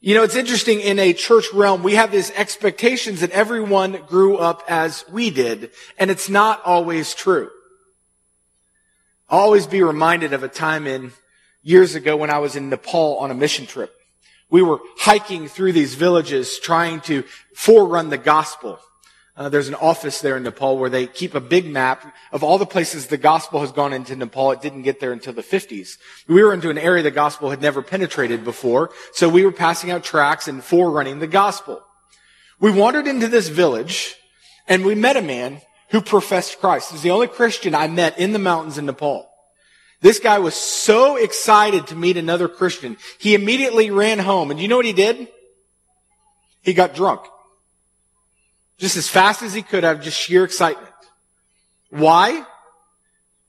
You 0.00 0.14
know, 0.14 0.22
it's 0.22 0.36
interesting 0.36 0.80
in 0.80 1.00
a 1.00 1.12
church 1.12 1.52
realm, 1.52 1.82
we 1.82 1.94
have 1.94 2.12
these 2.12 2.30
expectations 2.30 3.20
that 3.20 3.32
everyone 3.32 4.00
grew 4.06 4.36
up 4.36 4.62
as 4.68 5.04
we 5.10 5.30
did, 5.30 5.70
and 5.98 6.08
it's 6.08 6.28
not 6.28 6.62
always 6.64 7.14
true. 7.14 7.50
I'll 9.28 9.40
always 9.40 9.66
be 9.66 9.82
reminded 9.82 10.32
of 10.32 10.44
a 10.44 10.48
time 10.48 10.86
in 10.86 11.12
years 11.64 11.96
ago 11.96 12.16
when 12.16 12.30
I 12.30 12.38
was 12.38 12.54
in 12.54 12.70
Nepal 12.70 13.18
on 13.18 13.32
a 13.32 13.34
mission 13.34 13.66
trip. 13.66 13.92
We 14.48 14.62
were 14.62 14.78
hiking 14.98 15.48
through 15.48 15.72
these 15.72 15.96
villages 15.96 16.60
trying 16.60 17.00
to 17.02 17.24
forerun 17.56 18.10
the 18.10 18.18
gospel. 18.18 18.78
Uh, 19.38 19.48
there's 19.48 19.68
an 19.68 19.76
office 19.76 20.20
there 20.20 20.36
in 20.36 20.42
Nepal 20.42 20.76
where 20.76 20.90
they 20.90 21.06
keep 21.06 21.36
a 21.36 21.40
big 21.40 21.64
map 21.64 22.12
of 22.32 22.42
all 22.42 22.58
the 22.58 22.66
places 22.66 23.06
the 23.06 23.16
gospel 23.16 23.60
has 23.60 23.70
gone 23.70 23.92
into 23.92 24.16
Nepal. 24.16 24.50
It 24.50 24.60
didn't 24.60 24.82
get 24.82 24.98
there 24.98 25.12
until 25.12 25.32
the 25.32 25.44
50s. 25.44 25.96
We 26.26 26.42
were 26.42 26.52
into 26.52 26.70
an 26.70 26.76
area 26.76 27.04
the 27.04 27.12
gospel 27.12 27.50
had 27.50 27.62
never 27.62 27.80
penetrated 27.80 28.42
before, 28.42 28.90
so 29.12 29.28
we 29.28 29.44
were 29.44 29.52
passing 29.52 29.92
out 29.92 30.02
tracts 30.02 30.48
and 30.48 30.62
forerunning 30.62 31.20
the 31.20 31.28
gospel. 31.28 31.80
We 32.58 32.72
wandered 32.72 33.06
into 33.06 33.28
this 33.28 33.46
village 33.46 34.16
and 34.66 34.84
we 34.84 34.96
met 34.96 35.16
a 35.16 35.22
man 35.22 35.60
who 35.90 36.00
professed 36.00 36.58
Christ. 36.58 36.90
He's 36.90 37.02
the 37.02 37.12
only 37.12 37.28
Christian 37.28 37.76
I 37.76 37.86
met 37.86 38.18
in 38.18 38.32
the 38.32 38.40
mountains 38.40 38.76
in 38.76 38.86
Nepal. 38.86 39.30
This 40.00 40.18
guy 40.18 40.40
was 40.40 40.54
so 40.54 41.14
excited 41.14 41.86
to 41.86 41.96
meet 41.96 42.16
another 42.16 42.48
Christian. 42.48 42.96
He 43.18 43.36
immediately 43.36 43.92
ran 43.92 44.18
home. 44.18 44.50
And 44.50 44.58
you 44.58 44.66
know 44.66 44.76
what 44.76 44.84
he 44.84 44.92
did? 44.92 45.28
He 46.60 46.74
got 46.74 46.96
drunk. 46.96 47.20
Just 48.78 48.96
as 48.96 49.08
fast 49.08 49.42
as 49.42 49.52
he 49.52 49.62
could 49.62 49.84
have, 49.84 50.02
just 50.02 50.18
sheer 50.18 50.44
excitement. 50.44 50.92
Why? 51.90 52.44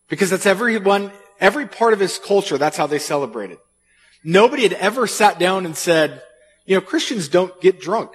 Because 0.07 0.29
that's 0.31 0.45
everyone, 0.45 1.11
every 1.39 1.67
part 1.67 1.93
of 1.93 1.99
his 1.99 2.17
culture, 2.17 2.57
that's 2.57 2.77
how 2.77 2.87
they 2.87 2.99
celebrated. 2.99 3.59
Nobody 4.23 4.63
had 4.63 4.73
ever 4.73 5.07
sat 5.07 5.39
down 5.39 5.65
and 5.65 5.77
said, 5.77 6.21
you 6.65 6.75
know, 6.75 6.81
Christians 6.81 7.27
don't 7.27 7.59
get 7.61 7.79
drunk. 7.79 8.11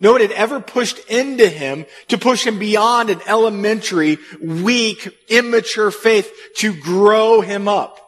No 0.00 0.12
one 0.12 0.20
had 0.20 0.32
ever 0.32 0.60
pushed 0.60 0.98
into 1.08 1.48
him 1.48 1.86
to 2.08 2.18
push 2.18 2.44
him 2.44 2.58
beyond 2.58 3.08
an 3.08 3.20
elementary, 3.26 4.18
weak, 4.42 5.16
immature 5.28 5.92
faith 5.92 6.32
to 6.56 6.74
grow 6.74 7.40
him 7.40 7.68
up. 7.68 7.98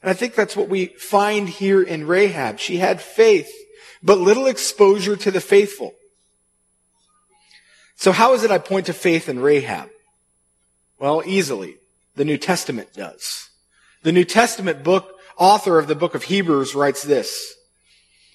And 0.00 0.08
I 0.08 0.14
think 0.14 0.34
that's 0.34 0.56
what 0.56 0.70
we 0.70 0.86
find 0.86 1.48
here 1.48 1.82
in 1.82 2.06
Rahab. 2.06 2.58
She 2.58 2.78
had 2.78 3.02
faith, 3.02 3.50
but 4.02 4.18
little 4.18 4.46
exposure 4.46 5.16
to 5.16 5.30
the 5.30 5.40
faithful. 5.40 5.92
So 7.98 8.12
how 8.12 8.34
is 8.34 8.44
it 8.44 8.52
I 8.52 8.58
point 8.58 8.86
to 8.86 8.92
faith 8.92 9.28
in 9.28 9.40
Rahab? 9.40 9.90
Well, 11.00 11.20
easily. 11.26 11.78
The 12.14 12.24
New 12.24 12.38
Testament 12.38 12.94
does. 12.94 13.50
The 14.04 14.12
New 14.12 14.24
Testament 14.24 14.84
book, 14.84 15.16
author 15.36 15.80
of 15.80 15.88
the 15.88 15.96
book 15.96 16.14
of 16.14 16.22
Hebrews 16.22 16.76
writes 16.76 17.02
this. 17.02 17.52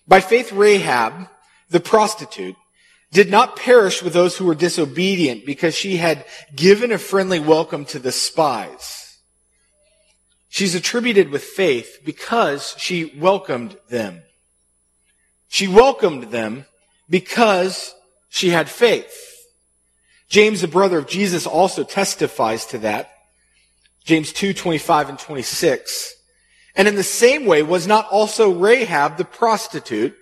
By 0.06 0.20
faith, 0.20 0.52
Rahab, 0.52 1.30
the 1.70 1.80
prostitute, 1.80 2.58
did 3.14 3.32
not 3.32 3.56
perish 3.56 4.04
with 4.04 4.12
those 4.12 4.38
who 4.38 4.46
were 4.46 4.56
disobedient 4.56 5.46
because 5.46 5.76
she 5.76 5.96
had 5.96 6.26
given 6.54 6.92
a 6.92 6.98
friendly 6.98 7.40
welcome 7.40 7.86
to 7.86 8.00
the 8.00 8.12
spies. 8.12 9.18
She's 10.50 10.76
attributed 10.76 11.30
with 11.30 11.42
faith 11.42 12.00
because 12.04 12.76
she 12.78 13.18
welcomed 13.18 13.78
them. 13.88 14.24
She 15.48 15.70
welcomed 15.70 16.32
them 16.32 16.66
because 17.10 17.96
she 18.28 18.50
had 18.50 18.70
faith. 18.70 19.33
James, 20.30 20.62
the 20.62 20.68
brother 20.68 20.98
of 20.98 21.08
Jesus, 21.08 21.46
also 21.46 21.84
testifies 21.84 22.66
to 22.68 22.78
that. 22.80 23.12
James 24.04 24.34
2, 24.34 24.54
25 24.54 25.10
and 25.10 25.20
26. 25.20 26.16
And 26.76 26.88
in 26.88 26.96
the 26.96 27.04
same 27.04 27.46
way 27.46 27.64
was 27.64 27.88
not 27.88 28.10
also 28.10 28.52
Rahab 28.52 29.18
the 29.18 29.26
prostitute 29.26 30.16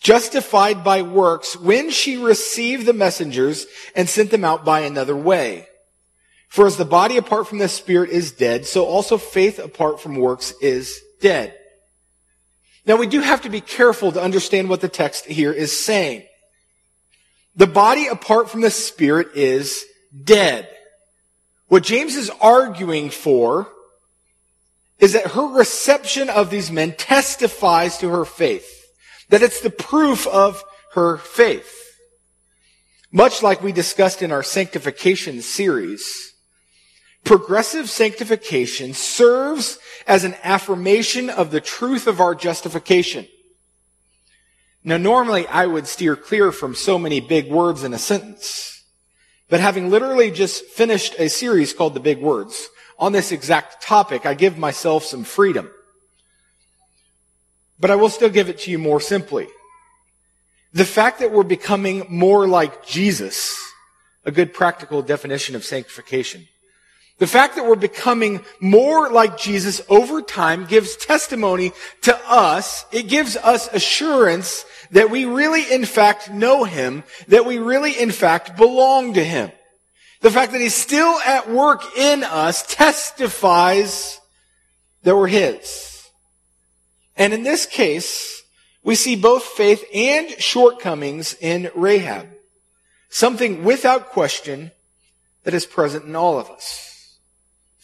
justified 0.00 0.84
by 0.84 1.00
works 1.00 1.56
when 1.56 1.90
she 1.90 2.18
received 2.18 2.84
the 2.84 2.92
messengers 2.92 3.66
and 3.96 4.08
sent 4.08 4.30
them 4.30 4.44
out 4.44 4.64
by 4.64 4.80
another 4.80 5.16
way. 5.16 5.66
For 6.48 6.66
as 6.66 6.76
the 6.76 6.84
body 6.84 7.16
apart 7.16 7.48
from 7.48 7.58
the 7.58 7.68
spirit 7.68 8.10
is 8.10 8.30
dead, 8.30 8.66
so 8.66 8.84
also 8.84 9.16
faith 9.18 9.58
apart 9.58 10.00
from 10.00 10.16
works 10.16 10.52
is 10.60 11.00
dead. 11.20 11.54
Now 12.86 12.96
we 12.96 13.06
do 13.06 13.20
have 13.20 13.40
to 13.42 13.48
be 13.48 13.62
careful 13.62 14.12
to 14.12 14.22
understand 14.22 14.68
what 14.68 14.82
the 14.82 14.88
text 14.88 15.24
here 15.24 15.52
is 15.52 15.84
saying. 15.84 16.24
The 17.56 17.66
body 17.66 18.06
apart 18.06 18.50
from 18.50 18.62
the 18.62 18.70
spirit 18.70 19.28
is 19.34 19.84
dead. 20.24 20.68
What 21.68 21.82
James 21.82 22.16
is 22.16 22.30
arguing 22.40 23.10
for 23.10 23.68
is 24.98 25.12
that 25.12 25.32
her 25.32 25.46
reception 25.46 26.28
of 26.30 26.50
these 26.50 26.70
men 26.70 26.92
testifies 26.92 27.98
to 27.98 28.08
her 28.08 28.24
faith. 28.24 28.70
That 29.28 29.42
it's 29.42 29.60
the 29.60 29.70
proof 29.70 30.26
of 30.26 30.62
her 30.92 31.16
faith. 31.18 31.98
Much 33.10 33.42
like 33.42 33.62
we 33.62 33.72
discussed 33.72 34.22
in 34.22 34.32
our 34.32 34.42
sanctification 34.42 35.40
series, 35.40 36.34
progressive 37.22 37.88
sanctification 37.88 38.92
serves 38.92 39.78
as 40.06 40.24
an 40.24 40.34
affirmation 40.42 41.30
of 41.30 41.50
the 41.50 41.60
truth 41.60 42.06
of 42.06 42.20
our 42.20 42.34
justification. 42.34 43.26
Now, 44.84 44.98
normally 44.98 45.46
I 45.46 45.64
would 45.64 45.86
steer 45.86 46.14
clear 46.14 46.52
from 46.52 46.74
so 46.74 46.98
many 46.98 47.20
big 47.20 47.50
words 47.50 47.82
in 47.82 47.94
a 47.94 47.98
sentence. 47.98 48.84
But 49.48 49.60
having 49.60 49.90
literally 49.90 50.30
just 50.30 50.64
finished 50.66 51.14
a 51.18 51.28
series 51.28 51.72
called 51.72 51.94
The 51.94 52.00
Big 52.00 52.20
Words 52.20 52.68
on 52.98 53.12
this 53.12 53.32
exact 53.32 53.82
topic, 53.82 54.26
I 54.26 54.34
give 54.34 54.58
myself 54.58 55.04
some 55.04 55.24
freedom. 55.24 55.70
But 57.80 57.90
I 57.90 57.96
will 57.96 58.08
still 58.08 58.28
give 58.28 58.48
it 58.48 58.58
to 58.60 58.70
you 58.70 58.78
more 58.78 59.00
simply. 59.00 59.48
The 60.72 60.84
fact 60.84 61.20
that 61.20 61.32
we're 61.32 61.44
becoming 61.44 62.06
more 62.08 62.46
like 62.46 62.84
Jesus, 62.86 63.58
a 64.24 64.30
good 64.30 64.52
practical 64.52 65.02
definition 65.02 65.56
of 65.56 65.64
sanctification. 65.64 66.46
The 67.18 67.26
fact 67.28 67.54
that 67.54 67.64
we're 67.64 67.76
becoming 67.76 68.40
more 68.60 69.08
like 69.08 69.38
Jesus 69.38 69.80
over 69.88 70.20
time 70.20 70.66
gives 70.66 70.96
testimony 70.96 71.72
to 72.02 72.18
us. 72.28 72.84
It 72.90 73.04
gives 73.04 73.36
us 73.36 73.68
assurance 73.72 74.64
that 74.90 75.10
we 75.10 75.24
really 75.24 75.72
in 75.72 75.84
fact 75.84 76.32
know 76.32 76.64
Him, 76.64 77.04
that 77.28 77.46
we 77.46 77.58
really 77.58 77.92
in 77.92 78.10
fact 78.10 78.56
belong 78.56 79.14
to 79.14 79.24
Him. 79.24 79.52
The 80.22 80.30
fact 80.30 80.52
that 80.52 80.60
He's 80.60 80.74
still 80.74 81.18
at 81.24 81.48
work 81.48 81.82
in 81.96 82.24
us 82.24 82.66
testifies 82.66 84.20
that 85.04 85.14
we're 85.14 85.28
His. 85.28 86.08
And 87.16 87.32
in 87.32 87.44
this 87.44 87.64
case, 87.64 88.42
we 88.82 88.96
see 88.96 89.14
both 89.14 89.44
faith 89.44 89.84
and 89.94 90.30
shortcomings 90.42 91.36
in 91.40 91.70
Rahab. 91.76 92.26
Something 93.08 93.62
without 93.62 94.08
question 94.08 94.72
that 95.44 95.54
is 95.54 95.64
present 95.64 96.04
in 96.06 96.16
all 96.16 96.38
of 96.38 96.50
us. 96.50 96.93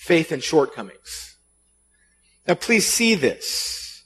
Faith 0.01 0.33
and 0.33 0.43
shortcomings. 0.43 1.37
Now 2.49 2.55
please 2.55 2.87
see 2.87 3.15
this. 3.15 4.03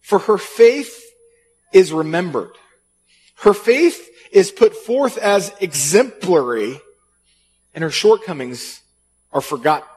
For 0.00 0.20
her 0.20 0.38
faith 0.38 1.02
is 1.72 1.92
remembered. 1.92 2.52
Her 3.38 3.52
faith 3.52 4.08
is 4.30 4.52
put 4.52 4.72
forth 4.72 5.18
as 5.18 5.52
exemplary 5.60 6.80
and 7.74 7.82
her 7.82 7.90
shortcomings 7.90 8.82
are 9.32 9.40
forgotten. 9.40 9.88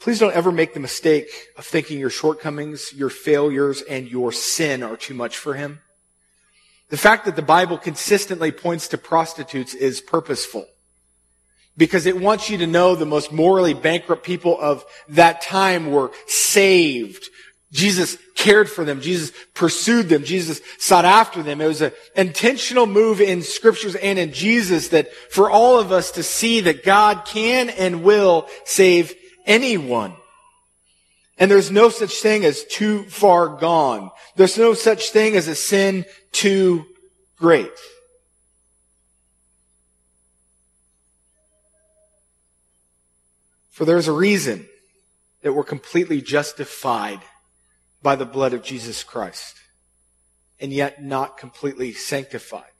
Please 0.00 0.18
don't 0.18 0.34
ever 0.34 0.50
make 0.50 0.74
the 0.74 0.80
mistake 0.80 1.28
of 1.56 1.64
thinking 1.64 2.00
your 2.00 2.10
shortcomings, 2.10 2.92
your 2.92 3.08
failures, 3.08 3.82
and 3.82 4.08
your 4.08 4.32
sin 4.32 4.82
are 4.82 4.96
too 4.96 5.14
much 5.14 5.38
for 5.38 5.54
him. 5.54 5.78
The 6.88 6.96
fact 6.96 7.24
that 7.26 7.36
the 7.36 7.40
Bible 7.40 7.78
consistently 7.78 8.50
points 8.50 8.88
to 8.88 8.98
prostitutes 8.98 9.74
is 9.74 10.00
purposeful 10.00 10.66
because 11.76 12.06
it 12.06 12.18
wants 12.18 12.48
you 12.48 12.58
to 12.58 12.66
know 12.66 12.94
the 12.94 13.06
most 13.06 13.32
morally 13.32 13.74
bankrupt 13.74 14.24
people 14.24 14.58
of 14.60 14.84
that 15.08 15.42
time 15.42 15.90
were 15.90 16.10
saved, 16.26 17.28
Jesus 17.72 18.16
cared 18.36 18.70
for 18.70 18.84
them. 18.84 19.00
Jesus 19.00 19.32
pursued 19.54 20.08
them. 20.08 20.24
Jesus 20.24 20.60
sought 20.78 21.04
after 21.04 21.42
them. 21.42 21.60
It 21.60 21.66
was 21.66 21.82
an 21.82 21.92
intentional 22.14 22.86
move 22.86 23.20
in 23.20 23.42
scriptures 23.42 23.94
and 23.96 24.18
in 24.18 24.32
Jesus 24.32 24.88
that 24.88 25.12
for 25.30 25.50
all 25.50 25.78
of 25.78 25.92
us 25.92 26.12
to 26.12 26.22
see 26.22 26.60
that 26.60 26.84
God 26.84 27.24
can 27.26 27.68
and 27.70 28.02
will 28.02 28.48
save 28.64 29.14
anyone. 29.46 30.14
And 31.38 31.50
there's 31.50 31.70
no 31.70 31.90
such 31.90 32.14
thing 32.22 32.44
as 32.44 32.64
too 32.64 33.02
far 33.04 33.48
gone. 33.48 34.10
There's 34.36 34.56
no 34.56 34.72
such 34.72 35.10
thing 35.10 35.36
as 35.36 35.48
a 35.48 35.54
sin 35.54 36.06
too 36.32 36.86
great. 37.36 37.72
For 43.76 43.84
there's 43.84 44.08
a 44.08 44.12
reason 44.12 44.66
that 45.42 45.52
we're 45.52 45.62
completely 45.62 46.22
justified 46.22 47.20
by 48.02 48.16
the 48.16 48.24
blood 48.24 48.54
of 48.54 48.62
Jesus 48.62 49.04
Christ 49.04 49.54
and 50.58 50.72
yet 50.72 51.04
not 51.04 51.36
completely 51.36 51.92
sanctified. 51.92 52.72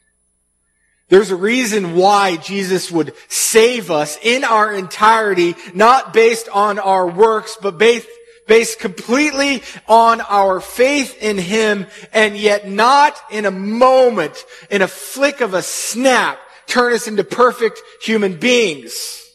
There's 1.11 1.31
a 1.31 1.37
reason 1.37 1.97
why 1.97 2.37
Jesus 2.39 2.91
would 2.91 3.13
save 3.29 3.91
us 3.91 4.19
in 4.23 4.43
our 4.43 4.73
entirety, 4.73 5.55
not 5.75 6.15
based 6.15 6.49
on 6.49 6.79
our 6.79 7.07
works, 7.07 7.59
but 7.61 7.77
based, 7.77 8.09
based 8.49 8.79
completely 8.79 9.63
on 9.87 10.23
our 10.23 10.61
faith 10.61 11.23
in 11.23 11.37
Him, 11.37 11.89
and 12.15 12.39
yet 12.39 12.71
not 12.71 13.21
in 13.31 13.45
a 13.45 13.51
moment, 13.51 14.47
in 14.71 14.81
a 14.81 14.89
flick 14.89 15.43
of 15.43 15.53
a 15.53 15.61
snap, 15.61 16.39
turn 16.67 16.95
us 16.95 17.07
into 17.07 17.23
perfect 17.23 17.83
human 18.01 18.39
beings. 18.39 19.26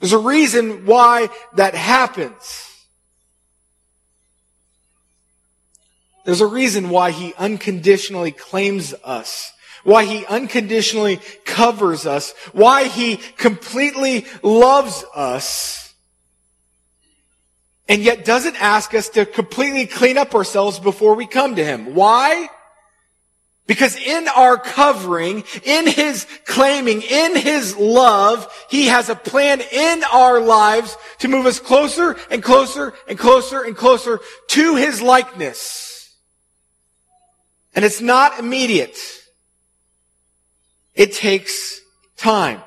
There's 0.00 0.12
a 0.12 0.18
reason 0.18 0.86
why 0.86 1.28
that 1.54 1.74
happens. 1.74 2.66
There's 6.24 6.40
a 6.40 6.46
reason 6.46 6.90
why 6.90 7.10
he 7.10 7.34
unconditionally 7.34 8.32
claims 8.32 8.94
us. 9.04 9.52
Why 9.84 10.04
he 10.04 10.26
unconditionally 10.26 11.20
covers 11.44 12.06
us. 12.06 12.32
Why 12.52 12.84
he 12.84 13.16
completely 13.16 14.26
loves 14.42 15.04
us. 15.14 15.94
And 17.88 18.02
yet 18.02 18.24
doesn't 18.24 18.56
ask 18.62 18.94
us 18.94 19.08
to 19.10 19.26
completely 19.26 19.86
clean 19.86 20.16
up 20.16 20.34
ourselves 20.34 20.78
before 20.78 21.14
we 21.14 21.26
come 21.26 21.56
to 21.56 21.64
him. 21.64 21.94
Why? 21.94 22.48
Because 23.70 23.94
in 23.94 24.26
our 24.26 24.58
covering, 24.58 25.44
in 25.62 25.86
His 25.86 26.26
claiming, 26.44 27.02
in 27.02 27.36
His 27.36 27.76
love, 27.76 28.52
He 28.68 28.86
has 28.86 29.08
a 29.08 29.14
plan 29.14 29.60
in 29.60 30.02
our 30.12 30.40
lives 30.40 30.96
to 31.20 31.28
move 31.28 31.46
us 31.46 31.60
closer 31.60 32.16
and 32.32 32.42
closer 32.42 32.92
and 33.06 33.16
closer 33.16 33.62
and 33.62 33.76
closer 33.76 34.18
to 34.48 34.74
His 34.74 35.00
likeness. 35.00 36.12
And 37.72 37.84
it's 37.84 38.00
not 38.00 38.40
immediate. 38.40 38.98
It 40.96 41.12
takes 41.12 41.80
time. 42.16 42.62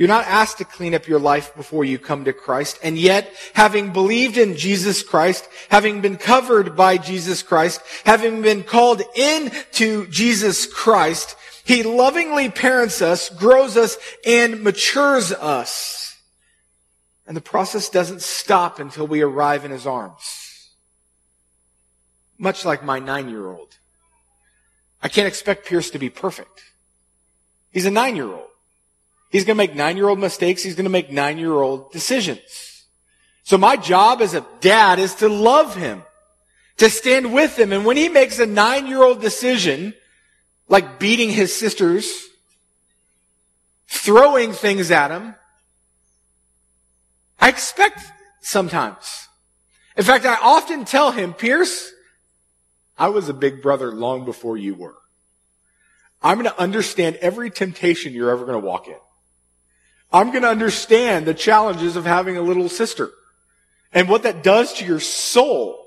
You're 0.00 0.08
not 0.08 0.24
asked 0.24 0.56
to 0.58 0.64
clean 0.64 0.94
up 0.94 1.06
your 1.06 1.20
life 1.20 1.54
before 1.54 1.84
you 1.84 1.98
come 1.98 2.24
to 2.24 2.32
Christ. 2.32 2.78
And 2.82 2.96
yet, 2.96 3.30
having 3.52 3.92
believed 3.92 4.38
in 4.38 4.56
Jesus 4.56 5.02
Christ, 5.02 5.46
having 5.68 6.00
been 6.00 6.16
covered 6.16 6.74
by 6.74 6.96
Jesus 6.96 7.42
Christ, 7.42 7.82
having 8.06 8.40
been 8.40 8.62
called 8.62 9.02
into 9.14 10.06
Jesus 10.06 10.64
Christ, 10.64 11.36
He 11.64 11.82
lovingly 11.82 12.48
parents 12.48 13.02
us, 13.02 13.28
grows 13.28 13.76
us, 13.76 13.98
and 14.24 14.64
matures 14.64 15.32
us. 15.32 16.16
And 17.26 17.36
the 17.36 17.42
process 17.42 17.90
doesn't 17.90 18.22
stop 18.22 18.78
until 18.78 19.06
we 19.06 19.20
arrive 19.20 19.66
in 19.66 19.70
His 19.70 19.86
arms 19.86 20.40
much 22.40 22.64
like 22.64 22.82
my 22.82 22.98
nine 22.98 23.28
year 23.28 23.46
old. 23.46 23.76
I 25.02 25.08
can't 25.08 25.28
expect 25.28 25.66
Pierce 25.66 25.90
to 25.90 25.98
be 25.98 26.08
perfect. 26.08 26.62
He's 27.70 27.86
a 27.86 27.90
nine 27.90 28.16
year 28.16 28.32
old. 28.32 28.49
He's 29.30 29.44
going 29.44 29.56
to 29.56 29.58
make 29.62 29.74
nine 29.74 29.96
year 29.96 30.08
old 30.08 30.18
mistakes. 30.18 30.62
He's 30.62 30.74
going 30.74 30.84
to 30.84 30.90
make 30.90 31.10
nine 31.10 31.38
year 31.38 31.54
old 31.54 31.92
decisions. 31.92 32.84
So 33.44 33.56
my 33.56 33.76
job 33.76 34.20
as 34.20 34.34
a 34.34 34.44
dad 34.60 34.98
is 34.98 35.14
to 35.16 35.28
love 35.28 35.74
him, 35.74 36.02
to 36.76 36.90
stand 36.90 37.32
with 37.32 37.58
him. 37.58 37.72
And 37.72 37.84
when 37.84 37.96
he 37.96 38.08
makes 38.08 38.38
a 38.38 38.46
nine 38.46 38.86
year 38.86 39.02
old 39.02 39.20
decision, 39.20 39.94
like 40.68 40.98
beating 40.98 41.30
his 41.30 41.56
sisters, 41.56 42.28
throwing 43.88 44.52
things 44.52 44.90
at 44.90 45.10
him, 45.10 45.34
I 47.40 47.48
expect 47.48 48.00
sometimes. 48.40 49.28
In 49.96 50.04
fact, 50.04 50.24
I 50.24 50.36
often 50.40 50.84
tell 50.84 51.12
him, 51.12 51.34
Pierce, 51.34 51.92
I 52.98 53.08
was 53.08 53.28
a 53.28 53.34
big 53.34 53.62
brother 53.62 53.92
long 53.92 54.24
before 54.24 54.56
you 54.56 54.74
were. 54.74 54.96
I'm 56.22 56.38
going 56.38 56.50
to 56.50 56.60
understand 56.60 57.16
every 57.16 57.50
temptation 57.50 58.12
you're 58.12 58.30
ever 58.30 58.44
going 58.44 58.60
to 58.60 58.66
walk 58.66 58.88
in. 58.88 58.96
I'm 60.12 60.30
going 60.30 60.42
to 60.42 60.48
understand 60.48 61.26
the 61.26 61.34
challenges 61.34 61.96
of 61.96 62.04
having 62.04 62.36
a 62.36 62.42
little 62.42 62.68
sister 62.68 63.10
and 63.92 64.08
what 64.08 64.24
that 64.24 64.42
does 64.42 64.74
to 64.74 64.84
your 64.84 65.00
soul. 65.00 65.86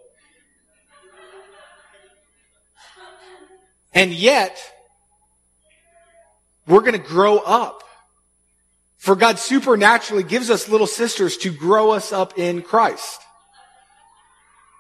And 3.94 4.12
yet, 4.12 4.58
we're 6.66 6.82
going 6.82 6.94
to 6.94 6.98
grow 6.98 7.38
up. 7.38 7.84
For 8.98 9.16
God 9.16 9.38
supernaturally 9.38 10.24
gives 10.24 10.50
us 10.50 10.70
little 10.70 10.88
sisters 10.88 11.36
to 11.38 11.52
grow 11.52 11.92
us 11.92 12.14
up 12.14 12.40
in 12.40 12.62
Christ. 12.62 13.20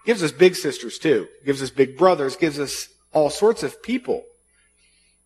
Gives 0.06 0.23
us 0.23 0.32
big 0.32 0.56
sisters 0.56 0.97
too. 0.97 1.27
Gives 1.45 1.62
us 1.62 1.69
big 1.69 1.97
brothers. 1.97 2.38
Gives 2.38 2.60
us 2.60 2.88
all 3.12 3.29
sorts 3.29 3.63
of 3.63 3.84
people. 3.84 4.23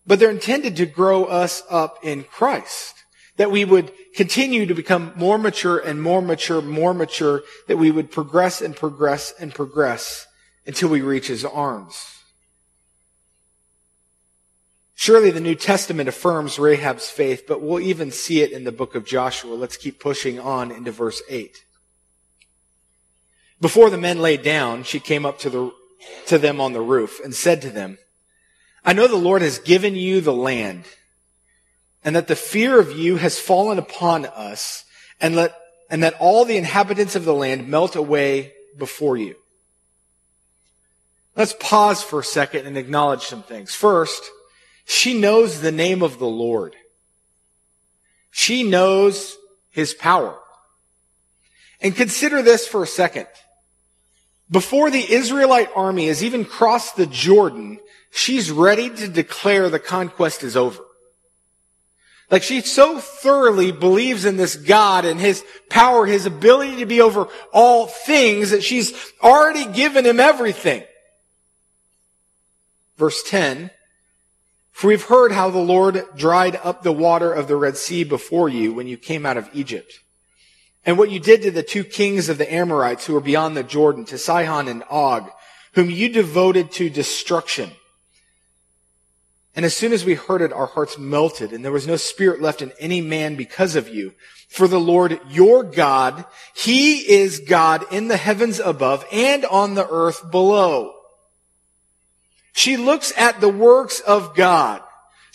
But 0.06 0.20
they're 0.20 0.32
intended 0.32 0.78
to 0.78 0.86
grow 0.86 1.26
us 1.26 1.64
up 1.70 2.00
in 2.04 2.24
Christ. 2.24 2.97
That 3.38 3.52
we 3.52 3.66
would 3.66 3.92
continue 4.16 4.66
to 4.66 4.74
become 4.74 5.14
more 5.16 5.38
mature 5.38 5.78
and 5.78 6.02
more 6.02 6.22
mature, 6.22 6.62
more 6.62 6.94
mature. 6.94 7.44
That 7.68 7.78
we 7.78 7.92
would 7.92 8.12
progress 8.12 8.62
and 8.62 8.76
progress 8.76 9.34
and 9.40 9.54
progress 9.54 10.28
until 10.66 10.90
we 10.90 11.02
reach 11.02 11.28
his 11.28 11.46
arms. 11.46 12.18
Surely 15.00 15.30
the 15.30 15.40
New 15.40 15.54
Testament 15.54 16.10
affirms 16.10 16.58
Rahab's 16.58 17.08
faith, 17.08 17.44
but 17.48 17.62
we'll 17.62 17.80
even 17.80 18.10
see 18.10 18.42
it 18.42 18.52
in 18.52 18.64
the 18.64 18.72
book 18.72 18.96
of 18.96 19.06
Joshua. 19.06 19.54
Let's 19.54 19.78
keep 19.78 20.00
pushing 20.00 20.40
on 20.40 20.72
into 20.72 20.92
verse 20.92 21.22
8. 21.30 21.64
Before 23.62 23.92
the 23.92 23.98
men 23.98 24.20
lay 24.20 24.38
down, 24.38 24.84
she 24.84 25.00
came 25.00 25.24
up 25.24 25.38
to 25.40 25.52
the, 25.52 25.72
to 26.26 26.40
them 26.40 26.60
on 26.60 26.74
the 26.74 26.82
roof 26.82 27.20
and 27.24 27.36
said 27.36 27.62
to 27.62 27.70
them, 27.70 28.00
I 28.84 28.94
know 28.94 29.08
the 29.08 29.16
Lord 29.16 29.44
has 29.44 29.60
given 29.60 29.96
you 29.96 30.20
the 30.20 30.34
land 30.34 30.86
and 32.08 32.16
that 32.16 32.28
the 32.28 32.38
fear 32.38 32.80
of 32.80 32.98
you 32.98 33.18
has 33.18 33.38
fallen 33.38 33.78
upon 33.78 34.26
us 34.28 34.86
and 35.20 35.36
let, 35.36 35.54
and 35.90 36.04
that 36.04 36.16
all 36.22 36.46
the 36.46 36.56
inhabitants 36.56 37.18
of 37.18 37.26
the 37.26 37.34
land 37.34 37.68
melt 37.68 37.98
away 37.98 38.54
before 38.78 39.18
you. 39.18 39.36
Let's 41.36 41.54
pause 41.60 42.02
for 42.02 42.22
a 42.22 42.24
second 42.24 42.66
and 42.66 42.78
acknowledge 42.78 43.24
some 43.24 43.44
things. 43.44 43.76
First, 43.76 44.24
she 44.86 45.20
knows 45.20 45.60
the 45.60 45.74
name 45.74 46.02
of 46.02 46.18
the 46.18 46.30
Lord. 46.30 46.78
She 48.32 48.64
knows 48.64 49.36
his 49.72 49.94
power. 49.94 50.40
And 51.82 51.94
consider 51.94 52.42
this 52.42 52.66
for 52.66 52.84
a 52.84 52.88
second. 52.88 53.28
Before 54.50 54.90
the 54.90 55.12
Israelite 55.12 55.72
army 55.76 56.08
has 56.08 56.24
even 56.24 56.46
crossed 56.46 56.96
the 56.96 57.06
Jordan, 57.06 57.82
she's 58.12 58.50
ready 58.50 58.90
to 58.90 59.10
declare 59.10 59.70
the 59.70 59.78
conquest 59.78 60.42
is 60.42 60.56
over. 60.56 60.87
Like 62.30 62.44
she 62.44 62.62
so 62.62 63.00
thoroughly 63.00 63.72
believes 63.72 64.26
in 64.26 64.36
this 64.36 64.56
God 64.56 65.06
and 65.06 65.20
his 65.20 65.44
power, 65.70 66.06
his 66.06 66.26
ability 66.26 66.78
to 66.78 66.86
be 66.86 67.00
over 67.00 67.30
all 67.54 67.88
things 67.88 68.50
that 68.50 68.64
she's 68.64 68.94
already 69.24 69.66
given 69.66 70.06
him 70.06 70.20
everything. 70.20 70.84
Verse 72.98 73.24
10, 73.24 73.72
for 74.72 74.88
we've 74.88 75.04
heard 75.04 75.32
how 75.32 75.50
the 75.50 75.60
Lord 75.60 76.04
dried 76.16 76.56
up 76.58 76.84
the 76.84 76.92
water 76.92 77.32
of 77.32 77.48
the 77.48 77.56
Red 77.56 77.78
Sea 77.78 78.04
before 78.04 78.50
you 78.50 78.74
when 78.74 78.88
you 78.88 78.98
came 78.98 79.26
out 79.26 79.38
of 79.38 79.50
Egypt 79.54 79.94
and 80.88 80.98
what 80.98 81.12
you 81.12 81.20
did 81.20 81.42
to 81.42 81.52
the 81.52 81.64
two 81.64 81.84
kings 81.84 82.30
of 82.30 82.38
the 82.38 82.52
Amorites 82.52 83.06
who 83.06 83.14
were 83.14 83.20
beyond 83.20 83.58
the 83.58 83.64
Jordan, 83.64 84.06
to 84.06 84.18
Sihon 84.18 84.70
and 84.70 84.84
Og, 84.90 85.30
whom 85.74 85.90
you 85.90 86.08
devoted 86.08 86.72
to 86.72 86.90
destruction. 86.90 87.72
And 89.58 89.66
as 89.66 89.76
soon 89.76 89.92
as 89.92 90.06
we 90.06 90.14
heard 90.14 90.44
it, 90.44 90.54
our 90.54 90.68
hearts 90.68 91.00
melted, 91.00 91.52
and 91.52 91.66
there 91.66 91.72
was 91.72 91.88
no 91.88 91.96
spirit 91.96 92.40
left 92.40 92.62
in 92.62 92.72
any 92.80 93.02
man 93.02 93.36
because 93.36 93.76
of 93.76 93.90
you. 93.90 94.14
For 94.50 94.68
the 94.68 94.80
Lord 94.80 95.20
your 95.30 95.64
God, 95.64 96.26
He 96.56 97.00
is 97.00 97.40
God 97.40 97.84
in 97.92 98.08
the 98.08 98.18
heavens 98.18 98.60
above 98.60 99.04
and 99.12 99.44
on 99.46 99.74
the 99.74 99.90
earth 99.90 100.30
below. 100.30 100.94
She 102.54 102.78
looks 102.78 103.12
at 103.18 103.42
the 103.42 103.50
works 103.50 104.00
of 104.00 104.36
God. 104.36 104.84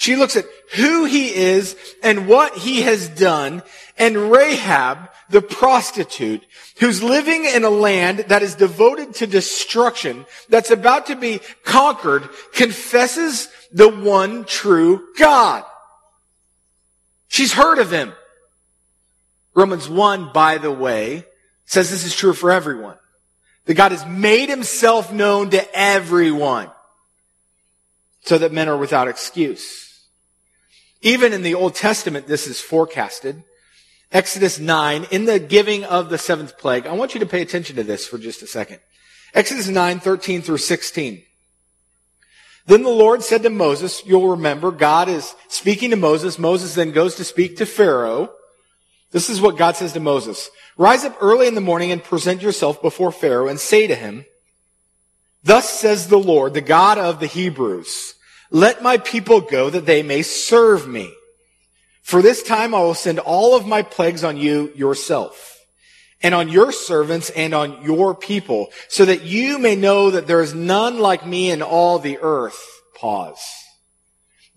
She 0.03 0.17
looks 0.17 0.35
at 0.35 0.47
who 0.75 1.05
he 1.05 1.33
is 1.33 1.77
and 2.03 2.27
what 2.27 2.59
he 2.59 2.83
has 2.83 3.09
done. 3.09 3.63
And 3.97 4.33
Rahab, 4.33 5.09
the 5.31 5.41
prostitute, 5.41 6.45
who's 6.81 7.05
living 7.05 7.45
in 7.45 7.63
a 7.63 7.71
land 7.71 8.25
that 8.27 8.43
is 8.43 8.57
devoted 8.57 9.15
to 9.15 9.29
destruction, 9.29 10.27
that's 10.49 10.73
about 10.73 11.07
to 11.07 11.15
be 11.15 11.41
conquered, 11.63 12.29
confesses 12.53 13.49
the 13.71 13.89
one 13.89 14.45
true 14.45 15.07
God. 15.17 15.63
She's 17.29 17.53
heard 17.53 17.79
of 17.79 17.93
him. 17.93 18.13
Romans 19.55 19.89
1, 19.89 20.33
by 20.33 20.59
the 20.59 20.73
way, 20.73 21.27
says 21.65 21.93
this 21.93 22.05
is 22.05 22.17
true 22.17 22.33
for 22.33 22.51
everyone. 22.51 22.97
That 23.67 23.75
God 23.75 23.93
has 23.93 24.05
made 24.05 24.49
himself 24.49 25.13
known 25.13 25.51
to 25.51 25.65
everyone 25.79 26.73
so 28.23 28.37
that 28.39 28.51
men 28.51 28.69
are 28.69 28.77
without 28.77 29.07
excuse. 29.07 29.91
Even 31.03 31.33
in 31.33 31.43
the 31.43 31.55
Old 31.55 31.75
Testament, 31.75 32.27
this 32.27 32.47
is 32.47 32.61
forecasted. 32.61 33.43
Exodus 34.13 34.59
9, 34.59 35.07
in 35.11 35.25
the 35.25 35.39
giving 35.39 35.85
of 35.85 36.09
the 36.09 36.19
seventh 36.19 36.59
plague, 36.59 36.87
I 36.87 36.93
want 36.93 37.15
you 37.15 37.21
to 37.21 37.27
pay 37.27 37.43
attention 37.43 37.77
to 37.77 37.83
this 37.83 38.07
for 38.07 38.19
just 38.19 38.43
a 38.43 38.47
second. 38.47 38.79
Exodus 39.35 39.69
9, 39.69 40.01
13 40.01 40.43
through 40.43 40.59
16. 40.59 41.23
Then 42.67 42.83
the 42.83 42.91
Lord 42.91 43.23
said 43.23 43.43
to 43.43 43.51
Moses, 43.51 44.05
you'll 44.07 44.29
remember, 44.29 44.71
God 44.71 45.09
is 45.09 45.35
speaking 45.49 45.91
to 45.91 45.97
Moses. 45.97 46.39
Moses 46.39 46.75
then 46.75 46.93
goes 46.93 47.17
to 47.17 47.25
speak 47.25 47.57
to 47.57 47.67
Pharaoh. 47.67 48.31
This 49.11 49.29
is 49.29 49.41
what 49.41 49.57
God 49.57 49.77
says 49.77 49.95
to 49.95 50.01
Moses. 50.01 50.51
Rise 50.77 51.05
up 51.05 51.17
early 51.21 51.49
in 51.49 51.55
the 51.55 51.61
morning 51.61 51.91
and 51.91 52.05
present 52.05 52.43
yourself 52.43 52.81
before 52.81 53.13
Pharaoh 53.13 53.49
and 53.49 53.59
say 53.59 53.87
to 53.87 53.95
him, 53.95 54.25
Thus 55.43 55.69
says 55.69 56.07
the 56.07 56.19
Lord, 56.19 56.55
the 56.55 56.61
God 56.61 56.99
of 56.99 57.19
the 57.19 57.27
Hebrews, 57.27 58.15
let 58.53 58.83
my 58.83 58.99
people 58.99 59.41
go 59.41 59.71
that 59.71 59.87
they 59.87 60.03
may 60.03 60.23
serve 60.23 60.87
me. 60.87 61.13
For 62.03 62.21
this 62.21 62.43
time 62.43 62.75
I 62.75 62.81
will 62.81 62.95
send 62.95 63.19
all 63.19 63.57
of 63.57 63.67
my 63.67 63.83
plagues 63.83 64.23
on 64.23 64.37
you 64.37 64.71
yourself 64.77 65.59
and 66.23 66.35
on 66.35 66.51
your 66.51 66.71
servants 66.71 67.31
and 67.31 67.55
on 67.55 67.83
your 67.83 68.15
people 68.15 68.69
so 68.89 69.07
that 69.07 69.23
you 69.23 69.59
may 69.59 69.75
know 69.75 70.11
that 70.11 70.27
there 70.27 70.43
is 70.43 70.55
none 70.55 70.99
like 70.99 71.27
me 71.27 71.51
in 71.51 71.63
all 71.63 71.99
the 71.99 72.19
earth. 72.19 72.63
Pause. 72.95 73.43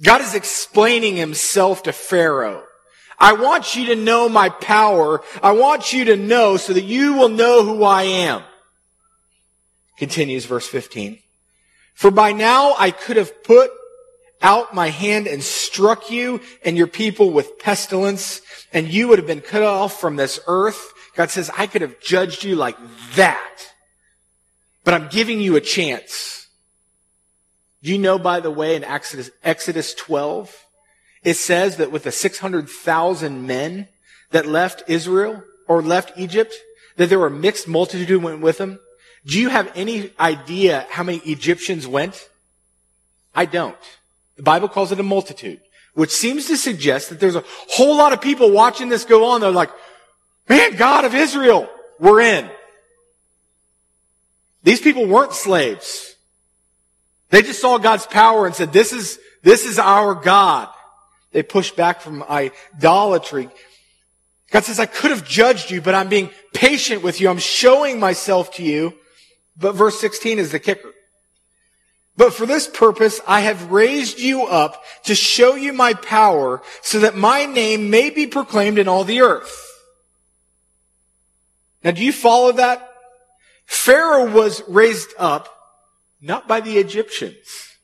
God 0.04 0.20
is 0.20 0.36
explaining 0.36 1.16
himself 1.16 1.84
to 1.84 1.94
Pharaoh. 1.94 2.64
I 3.18 3.32
want 3.32 3.76
you 3.76 3.86
to 3.88 3.96
know 3.96 4.28
my 4.28 4.50
power. 4.50 5.22
I 5.42 5.54
want 5.54 5.94
you 5.94 6.06
to 6.06 6.18
know 6.18 6.58
so 6.58 6.74
that 6.74 6.84
you 6.84 7.14
will 7.14 7.30
know 7.30 7.64
who 7.64 7.86
I 7.86 8.04
am. 8.04 8.44
Continues 9.98 10.46
verse 10.46 10.68
15. 10.68 11.20
For 11.94 12.12
by 12.12 12.34
now 12.34 12.76
I 12.78 12.92
could 12.92 13.16
have 13.16 13.42
put 13.46 13.72
out 14.46 14.76
my 14.76 14.90
hand 14.90 15.26
and 15.26 15.42
struck 15.42 16.12
you 16.12 16.40
and 16.64 16.78
your 16.78 16.86
people 16.86 17.32
with 17.32 17.58
pestilence, 17.58 18.44
and 18.72 18.88
you 18.88 19.08
would 19.08 19.18
have 19.18 19.28
been 19.28 19.42
cut 19.42 19.64
off 19.64 20.00
from 20.00 20.18
this 20.18 20.40
earth. 20.46 20.94
God 21.16 21.32
says, 21.32 21.50
I 21.58 21.66
could 21.66 21.82
have 21.82 22.00
judged 22.00 22.44
you 22.44 22.56
like 22.56 22.78
that. 23.16 23.58
But 24.84 24.94
I'm 24.94 25.08
giving 25.08 25.42
you 25.42 25.56
a 25.56 25.62
chance. 25.62 26.48
Do 27.82 27.92
you 27.92 27.98
know, 27.98 28.20
by 28.20 28.40
the 28.40 28.52
way, 28.52 28.76
in 28.76 28.84
Exodus, 28.84 29.32
Exodus 29.44 29.96
12, 29.96 30.56
it 31.24 31.34
says 31.34 31.78
that 31.78 31.92
with 31.92 32.04
the 32.04 32.12
600,000 32.12 33.48
men 33.48 33.88
that 34.30 34.46
left 34.46 34.84
Israel 34.88 35.44
or 35.68 35.82
left 35.82 36.12
Egypt, 36.18 36.54
that 36.98 37.10
there 37.10 37.18
were 37.18 37.28
a 37.28 37.32
mixed 37.32 37.68
multitude 37.68 38.22
went 38.22 38.42
with 38.42 38.60
them? 38.60 38.80
Do 39.26 39.42
you 39.42 39.50
have 39.50 39.72
any 39.76 40.12
idea 40.20 40.86
how 40.92 41.02
many 41.02 41.18
Egyptians 41.20 41.88
went? 41.88 42.30
I 43.34 43.46
don't. 43.46 43.76
The 44.38 44.44
Bible 44.44 44.68
calls 44.68 44.92
it 44.92 45.00
a 45.00 45.04
multitude, 45.04 45.62
which 45.94 46.12
seems 46.12 46.48
to 46.48 46.58
suggest 46.58 47.10
that 47.10 47.20
there's 47.20 47.36
a 47.36 47.44
whole 47.70 47.98
lot 47.98 48.14
of 48.14 48.22
people 48.22 48.52
watching 48.52 48.90
this 48.90 49.06
go 49.06 49.26
on. 49.26 49.42
They're 49.42 49.52
like, 49.52 49.72
man, 50.50 50.76
God 50.76 51.06
of 51.06 51.16
Israel, 51.16 51.70
we're 52.00 52.22
in. 52.22 52.50
These 54.64 54.82
people 54.82 55.06
weren't 55.06 55.34
slaves. 55.34 56.16
They 57.30 57.42
just 57.42 57.62
saw 57.62 57.78
God's 57.78 58.06
power 58.06 58.46
and 58.46 58.56
said, 58.56 58.74
this 58.74 58.94
is, 58.94 59.20
this 59.44 59.66
is 59.66 59.80
our 59.80 60.16
God. 60.16 60.70
They 61.32 61.44
pushed 61.44 61.76
back 61.76 62.02
from 62.02 62.24
idolatry. 62.24 63.50
God 64.52 64.64
says, 64.64 64.80
I 64.80 64.86
could 64.86 65.12
have 65.12 65.28
judged 65.28 65.70
you, 65.70 65.82
but 65.82 65.96
I'm 65.96 66.08
being 66.08 66.30
patient 66.54 67.04
with 67.04 67.20
you. 67.20 67.30
I'm 67.30 67.40
showing 67.40 68.00
myself 68.00 68.54
to 68.56 68.64
you. 68.64 68.94
But 69.58 69.74
verse 69.74 70.00
16 70.00 70.40
is 70.40 70.52
the 70.52 70.60
kicker. 70.60 70.92
But 72.18 72.34
for 72.34 72.46
this 72.46 72.68
purpose, 72.68 73.20
I 73.28 73.42
have 73.42 73.72
raised 73.72 74.20
you 74.20 74.46
up 74.46 74.84
to 75.04 75.16
show 75.16 75.56
you 75.56 75.74
my 75.74 75.94
power 75.94 76.62
so 76.82 77.00
that 77.00 77.16
my 77.16 77.46
name 77.46 77.90
may 77.90 78.10
be 78.10 78.26
proclaimed 78.26 78.78
in 78.78 78.88
all 78.88 79.04
the 79.04 79.22
earth. 79.22 79.62
Now, 81.84 81.92
do 81.92 82.04
you 82.04 82.14
follow 82.14 82.54
that? 82.54 82.90
Pharaoh 83.66 84.32
was 84.32 84.64
raised 84.68 85.10
up 85.18 85.50
not 86.22 86.48
by 86.48 86.62
the 86.62 86.78
Egyptians, 86.78 87.76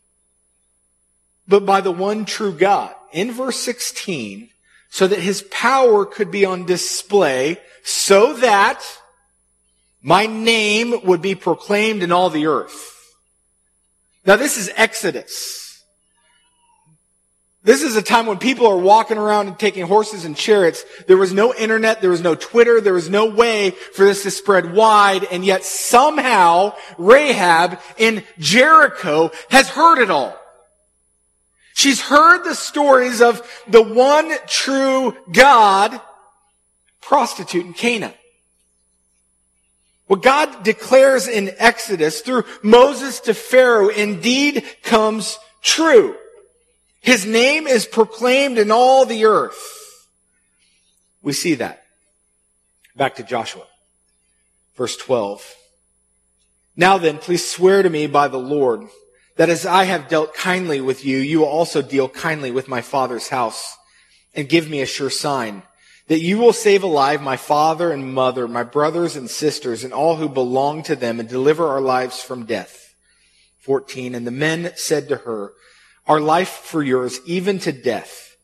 but 1.47 1.65
by 1.65 1.81
the 1.81 1.91
one 1.91 2.25
true 2.25 2.53
God. 2.53 2.95
In 3.11 3.31
verse 3.31 3.57
16, 3.57 4.49
so 4.89 5.07
that 5.07 5.19
his 5.19 5.41
power 5.43 6.05
could 6.05 6.29
be 6.29 6.45
on 6.45 6.65
display 6.65 7.57
so 7.83 8.33
that 8.35 8.83
my 10.01 10.25
name 10.25 11.05
would 11.05 11.21
be 11.21 11.33
proclaimed 11.33 12.03
in 12.03 12.11
all 12.11 12.29
the 12.29 12.45
earth. 12.45 13.00
Now 14.25 14.35
this 14.35 14.57
is 14.57 14.71
Exodus. 14.75 15.61
This 17.63 17.83
is 17.83 17.95
a 17.95 18.01
time 18.01 18.25
when 18.25 18.39
people 18.39 18.65
are 18.65 18.77
walking 18.77 19.19
around 19.19 19.47
and 19.47 19.59
taking 19.59 19.85
horses 19.85 20.25
and 20.25 20.35
chariots. 20.35 20.83
There 21.05 21.17
was 21.17 21.31
no 21.31 21.53
internet, 21.53 22.01
there 22.01 22.09
was 22.09 22.21
no 22.21 22.33
Twitter, 22.33 22.81
there 22.81 22.93
was 22.93 23.09
no 23.09 23.27
way 23.27 23.71
for 23.71 24.03
this 24.03 24.23
to 24.23 24.31
spread 24.31 24.73
wide, 24.73 25.25
and 25.25 25.45
yet 25.45 25.63
somehow 25.63 26.73
Rahab 26.97 27.79
in 27.97 28.23
Jericho 28.39 29.29
has 29.51 29.69
heard 29.69 30.01
it 30.01 30.09
all. 30.09 30.35
She's 31.75 32.01
heard 32.01 32.43
the 32.43 32.55
stories 32.55 33.21
of 33.21 33.47
the 33.67 33.83
one 33.83 34.31
true 34.47 35.15
God, 35.31 36.01
prostitute 36.99 37.65
in 37.65 37.73
Canaan. 37.73 38.13
What 40.11 40.23
God 40.23 40.63
declares 40.63 41.29
in 41.29 41.55
Exodus 41.57 42.19
through 42.19 42.43
Moses 42.61 43.21
to 43.21 43.33
Pharaoh 43.33 43.87
indeed 43.87 44.65
comes 44.83 45.39
true. 45.61 46.17
His 46.99 47.25
name 47.25 47.65
is 47.65 47.85
proclaimed 47.85 48.57
in 48.57 48.71
all 48.71 49.05
the 49.05 49.23
earth. 49.23 50.09
We 51.21 51.31
see 51.31 51.55
that. 51.55 51.83
Back 52.93 53.15
to 53.15 53.23
Joshua. 53.23 53.63
Verse 54.75 54.97
12. 54.97 55.55
Now 56.75 56.97
then, 56.97 57.17
please 57.17 57.49
swear 57.49 57.81
to 57.81 57.89
me 57.89 58.05
by 58.05 58.27
the 58.27 58.37
Lord 58.37 58.89
that 59.37 59.47
as 59.47 59.65
I 59.65 59.85
have 59.85 60.09
dealt 60.09 60.33
kindly 60.33 60.81
with 60.81 61.05
you, 61.05 61.19
you 61.19 61.39
will 61.39 61.45
also 61.45 61.81
deal 61.81 62.09
kindly 62.09 62.51
with 62.51 62.67
my 62.67 62.81
father's 62.81 63.29
house 63.29 63.77
and 64.35 64.49
give 64.49 64.69
me 64.69 64.81
a 64.81 64.85
sure 64.85 65.09
sign 65.09 65.63
that 66.11 66.19
you 66.19 66.37
will 66.37 66.51
save 66.51 66.83
alive 66.83 67.21
my 67.21 67.37
father 67.37 67.89
and 67.89 68.13
mother, 68.13 68.45
my 68.45 68.63
brothers 68.63 69.15
and 69.15 69.29
sisters, 69.29 69.85
and 69.85 69.93
all 69.93 70.17
who 70.17 70.27
belong 70.27 70.83
to 70.83 70.93
them, 70.93 71.21
and 71.21 71.29
deliver 71.29 71.69
our 71.69 71.79
lives 71.79 72.21
from 72.21 72.45
death. 72.45 72.93
14. 73.59 74.13
And 74.13 74.27
the 74.27 74.29
men 74.29 74.73
said 74.75 75.07
to 75.07 75.15
her, 75.15 75.53
Our 76.07 76.19
life 76.19 76.49
for 76.49 76.83
yours, 76.83 77.21
even 77.25 77.59
to 77.59 77.71
death, 77.71 78.35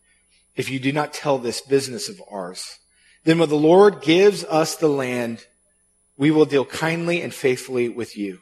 if 0.56 0.69
you 0.69 0.80
do 0.80 0.93
not 0.93 1.13
tell 1.13 1.39
this 1.39 1.60
business 1.60 2.08
of 2.08 2.21
ours. 2.32 2.80
Then 3.25 3.38
when 3.38 3.49
the 3.49 3.56
Lord 3.56 4.01
gives 4.01 4.45
us 4.45 4.77
the 4.77 4.88
land, 4.88 5.45
we 6.15 6.32
will 6.32 6.45
deal 6.45 6.63
kindly 6.63 7.21
and 7.21 7.34
faithfully 7.34 7.89
with 7.89 8.15
you. 8.15 8.39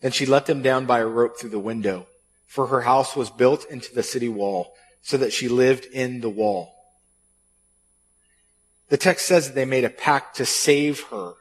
Then 0.00 0.12
she 0.12 0.26
let 0.26 0.46
them 0.46 0.62
down 0.62 0.86
by 0.86 1.00
a 1.00 1.06
rope 1.06 1.40
through 1.40 1.50
the 1.50 1.58
window, 1.58 2.06
for 2.46 2.68
her 2.68 2.82
house 2.82 3.16
was 3.16 3.30
built 3.30 3.68
into 3.68 3.92
the 3.92 4.04
city 4.04 4.28
wall, 4.28 4.74
so 5.02 5.16
that 5.16 5.32
she 5.32 5.48
lived 5.48 5.86
in 5.86 6.20
the 6.20 6.30
wall. 6.30 6.73
The 8.88 8.96
text 8.96 9.26
says 9.26 9.48
that 9.48 9.54
they 9.54 9.64
made 9.64 9.84
a 9.84 9.90
pact 9.90 10.36
to 10.36 10.46
save 10.46 11.04
her 11.04 11.34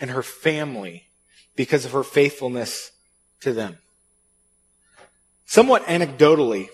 and 0.00 0.10
her 0.10 0.22
family 0.22 1.08
because 1.54 1.84
of 1.84 1.92
her 1.92 2.02
faithfulness 2.02 2.92
to 3.40 3.52
them. 3.52 3.78
Somewhat 5.44 5.84
anecdotally, 5.86 6.68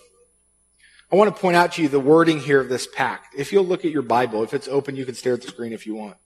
I 1.10 1.16
want 1.16 1.34
to 1.34 1.40
point 1.40 1.56
out 1.56 1.72
to 1.72 1.82
you 1.82 1.88
the 1.88 2.00
wording 2.00 2.40
here 2.40 2.60
of 2.60 2.68
this 2.68 2.86
pact. 2.86 3.34
If 3.36 3.52
you'll 3.52 3.64
look 3.64 3.84
at 3.84 3.90
your 3.90 4.02
Bible, 4.02 4.42
if 4.42 4.52
it's 4.52 4.68
open, 4.68 4.96
you 4.96 5.04
can 5.04 5.14
stare 5.14 5.34
at 5.34 5.42
the 5.42 5.48
screen 5.48 5.72
if 5.72 5.86
you 5.86 5.94
want. 5.94 6.16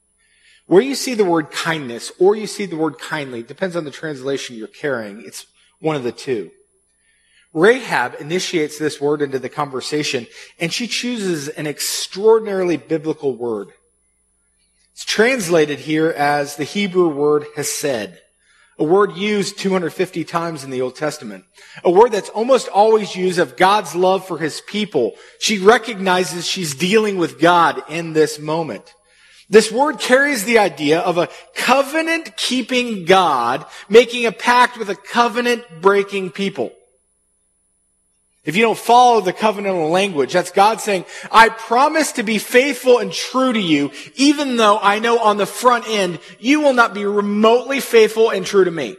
Where 0.67 0.83
you 0.83 0.95
see 0.95 1.15
the 1.15 1.25
word 1.25 1.51
kindness 1.51 2.13
or 2.19 2.37
you 2.37 2.47
see 2.47 2.67
the 2.67 2.77
word 2.77 2.99
kindly, 2.99 3.43
depends 3.43 3.77
on 3.77 3.85
the 3.85 3.91
translation 3.91 4.57
you're 4.57 4.69
carrying. 4.69 5.23
It's 5.25 5.47
one 5.81 5.97
of 5.97 6.03
the 6.03 6.13
two. 6.13 6.51
Rahab 7.53 8.15
initiates 8.21 8.79
this 8.79 9.01
word 9.01 9.23
into 9.23 9.39
the 9.39 9.49
conversation 9.49 10.27
and 10.59 10.73
she 10.73 10.87
chooses 10.87 11.49
an 11.49 11.67
extraordinarily 11.67 12.77
biblical 12.77 13.37
word. 13.37 13.69
It's 14.93 15.05
translated 15.05 15.81
here 15.81 16.11
as 16.11 16.57
the 16.57 16.65
Hebrew 16.65 17.09
word 17.09 17.47
hesed, 17.57 18.19
a 18.79 18.85
word 18.85 19.17
used 19.17 19.59
250 19.59 20.25
times 20.25 20.63
in 20.63 20.71
the 20.71 20.83
Old 20.83 20.95
Testament, 20.95 21.45
a 21.83 21.91
word 21.91 22.13
that's 22.13 22.29
almost 22.29 22.69
always 22.69 23.17
used 23.17 23.39
of 23.39 23.57
God's 23.57 23.95
love 23.95 24.27
for 24.27 24.39
his 24.39 24.61
people. 24.61 25.15
She 25.41 25.59
recognizes 25.59 26.47
she's 26.47 26.75
dealing 26.75 27.17
with 27.17 27.41
God 27.41 27.83
in 27.89 28.13
this 28.13 28.39
moment. 28.39 28.95
This 29.49 29.73
word 29.73 29.99
carries 29.99 30.45
the 30.45 30.59
idea 30.59 31.01
of 31.01 31.19
a 31.19 31.29
covenant 31.57 32.37
keeping 32.37 33.05
God 33.05 33.67
making 33.89 34.25
a 34.27 34.33
pact 34.33 34.79
with 34.79 34.89
a 34.89 34.95
covenant 34.95 35.65
breaking 35.81 36.31
people. 36.31 36.73
If 38.45 38.57
you 38.57 38.63
don't 38.63 38.79
follow 38.79 39.21
the 39.21 39.35
covenantal 39.35 39.91
language, 39.91 40.33
that's 40.33 40.51
God 40.51 40.81
saying, 40.81 41.05
I 41.31 41.51
promise 41.51 42.13
to 42.13 42.23
be 42.23 42.39
faithful 42.39 42.99
and 42.99 43.13
true 43.13 43.53
to 43.53 43.61
you, 43.61 43.91
even 44.15 44.57
though 44.57 44.79
I 44.81 44.99
know 44.99 45.19
on 45.19 45.37
the 45.37 45.45
front 45.45 45.87
end, 45.89 46.21
you 46.39 46.61
will 46.61 46.73
not 46.73 46.95
be 46.95 47.05
remotely 47.05 47.81
faithful 47.81 48.31
and 48.31 48.47
true 48.47 48.65
to 48.65 48.71
me. 48.71 48.97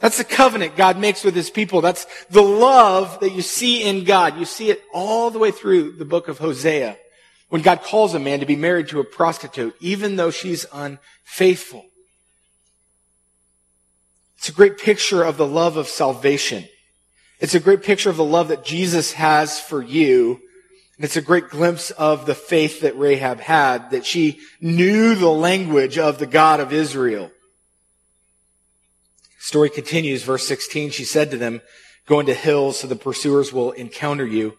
That's 0.00 0.18
the 0.18 0.24
covenant 0.24 0.76
God 0.76 0.98
makes 0.98 1.24
with 1.24 1.34
his 1.34 1.50
people. 1.50 1.80
That's 1.80 2.06
the 2.30 2.42
love 2.42 3.20
that 3.20 3.32
you 3.32 3.42
see 3.42 3.82
in 3.82 4.04
God. 4.04 4.38
You 4.38 4.44
see 4.44 4.70
it 4.70 4.82
all 4.92 5.30
the 5.30 5.38
way 5.38 5.50
through 5.50 5.92
the 5.92 6.04
book 6.04 6.28
of 6.28 6.38
Hosea 6.38 6.96
when 7.48 7.62
God 7.62 7.82
calls 7.82 8.14
a 8.14 8.18
man 8.18 8.40
to 8.40 8.46
be 8.46 8.54
married 8.54 8.88
to 8.88 9.00
a 9.00 9.04
prostitute, 9.04 9.74
even 9.80 10.16
though 10.16 10.30
she's 10.30 10.66
unfaithful. 10.72 11.86
It's 14.36 14.50
a 14.50 14.52
great 14.52 14.78
picture 14.78 15.24
of 15.24 15.36
the 15.36 15.46
love 15.46 15.76
of 15.76 15.88
salvation. 15.88 16.68
It's 17.40 17.54
a 17.54 17.60
great 17.60 17.82
picture 17.82 18.10
of 18.10 18.16
the 18.16 18.24
love 18.24 18.48
that 18.48 18.64
Jesus 18.64 19.12
has 19.12 19.60
for 19.60 19.82
you. 19.82 20.40
And 20.96 21.04
it's 21.04 21.16
a 21.16 21.22
great 21.22 21.48
glimpse 21.48 21.92
of 21.92 22.26
the 22.26 22.34
faith 22.34 22.80
that 22.80 22.98
Rahab 22.98 23.38
had, 23.38 23.92
that 23.92 24.04
she 24.04 24.40
knew 24.60 25.14
the 25.14 25.30
language 25.30 25.96
of 25.96 26.18
the 26.18 26.26
God 26.26 26.58
of 26.58 26.72
Israel. 26.72 27.30
story 29.38 29.70
continues, 29.70 30.24
verse 30.24 30.46
16. 30.48 30.90
She 30.90 31.04
said 31.04 31.30
to 31.30 31.36
them, 31.36 31.60
go 32.06 32.18
into 32.18 32.34
hills 32.34 32.80
so 32.80 32.88
the 32.88 32.96
pursuers 32.96 33.52
will 33.52 33.70
encounter 33.72 34.26
you 34.26 34.58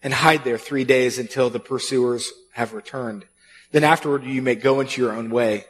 and 0.00 0.14
hide 0.14 0.44
there 0.44 0.58
three 0.58 0.84
days 0.84 1.18
until 1.18 1.50
the 1.50 1.58
pursuers 1.58 2.32
have 2.52 2.72
returned. 2.72 3.24
Then 3.72 3.82
afterward 3.82 4.22
you 4.22 4.40
may 4.42 4.54
go 4.54 4.78
into 4.78 5.02
your 5.02 5.12
own 5.12 5.28
way. 5.28 5.64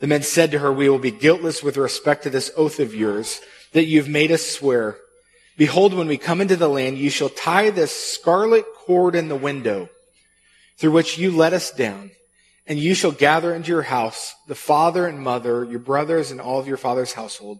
The 0.00 0.06
men 0.06 0.22
said 0.22 0.50
to 0.50 0.58
her, 0.58 0.70
we 0.70 0.88
will 0.88 0.98
be 0.98 1.10
guiltless 1.10 1.62
with 1.62 1.76
respect 1.76 2.24
to 2.24 2.30
this 2.30 2.50
oath 2.56 2.80
of 2.80 2.94
yours 2.94 3.40
that 3.72 3.86
you've 3.86 4.08
made 4.08 4.30
us 4.30 4.44
swear. 4.44 4.98
Behold, 5.56 5.94
when 5.94 6.08
we 6.08 6.16
come 6.16 6.40
into 6.40 6.56
the 6.56 6.68
land, 6.68 6.98
you 6.98 7.10
shall 7.10 7.28
tie 7.28 7.70
this 7.70 7.94
scarlet 7.94 8.64
cord 8.74 9.14
in 9.14 9.28
the 9.28 9.36
window 9.36 9.88
through 10.78 10.92
which 10.92 11.18
you 11.18 11.30
let 11.30 11.52
us 11.52 11.70
down, 11.70 12.10
and 12.66 12.78
you 12.78 12.94
shall 12.94 13.12
gather 13.12 13.54
into 13.54 13.68
your 13.68 13.82
house 13.82 14.34
the 14.48 14.54
father 14.54 15.06
and 15.06 15.20
mother, 15.20 15.64
your 15.64 15.78
brothers, 15.78 16.30
and 16.30 16.40
all 16.40 16.58
of 16.58 16.66
your 16.66 16.76
father's 16.76 17.12
household. 17.12 17.58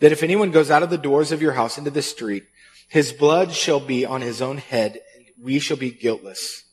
That 0.00 0.12
if 0.12 0.22
anyone 0.22 0.50
goes 0.50 0.70
out 0.70 0.82
of 0.82 0.90
the 0.90 0.98
doors 0.98 1.32
of 1.32 1.40
your 1.40 1.52
house 1.52 1.78
into 1.78 1.90
the 1.90 2.02
street, 2.02 2.44
his 2.88 3.12
blood 3.12 3.52
shall 3.52 3.80
be 3.80 4.04
on 4.04 4.20
his 4.20 4.42
own 4.42 4.58
head, 4.58 5.00
and 5.16 5.24
we 5.42 5.58
shall 5.58 5.78
be 5.78 5.90
guiltless. 5.90 6.64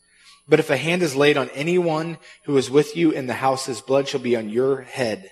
But 0.48 0.60
if 0.60 0.70
a 0.70 0.78
hand 0.78 1.04
is 1.04 1.16
laid 1.16 1.38
on 1.38 1.50
anyone 1.52 2.18
who 2.44 2.58
is 2.58 2.70
with 2.70 2.98
you 2.98 3.12
in 3.12 3.28
the 3.28 3.36
house, 3.36 3.68
his 3.68 3.82
blood 3.82 4.08
shall 4.08 4.20
be 4.20 4.36
on 4.36 4.50
your 4.50 4.82
head. 4.82 5.32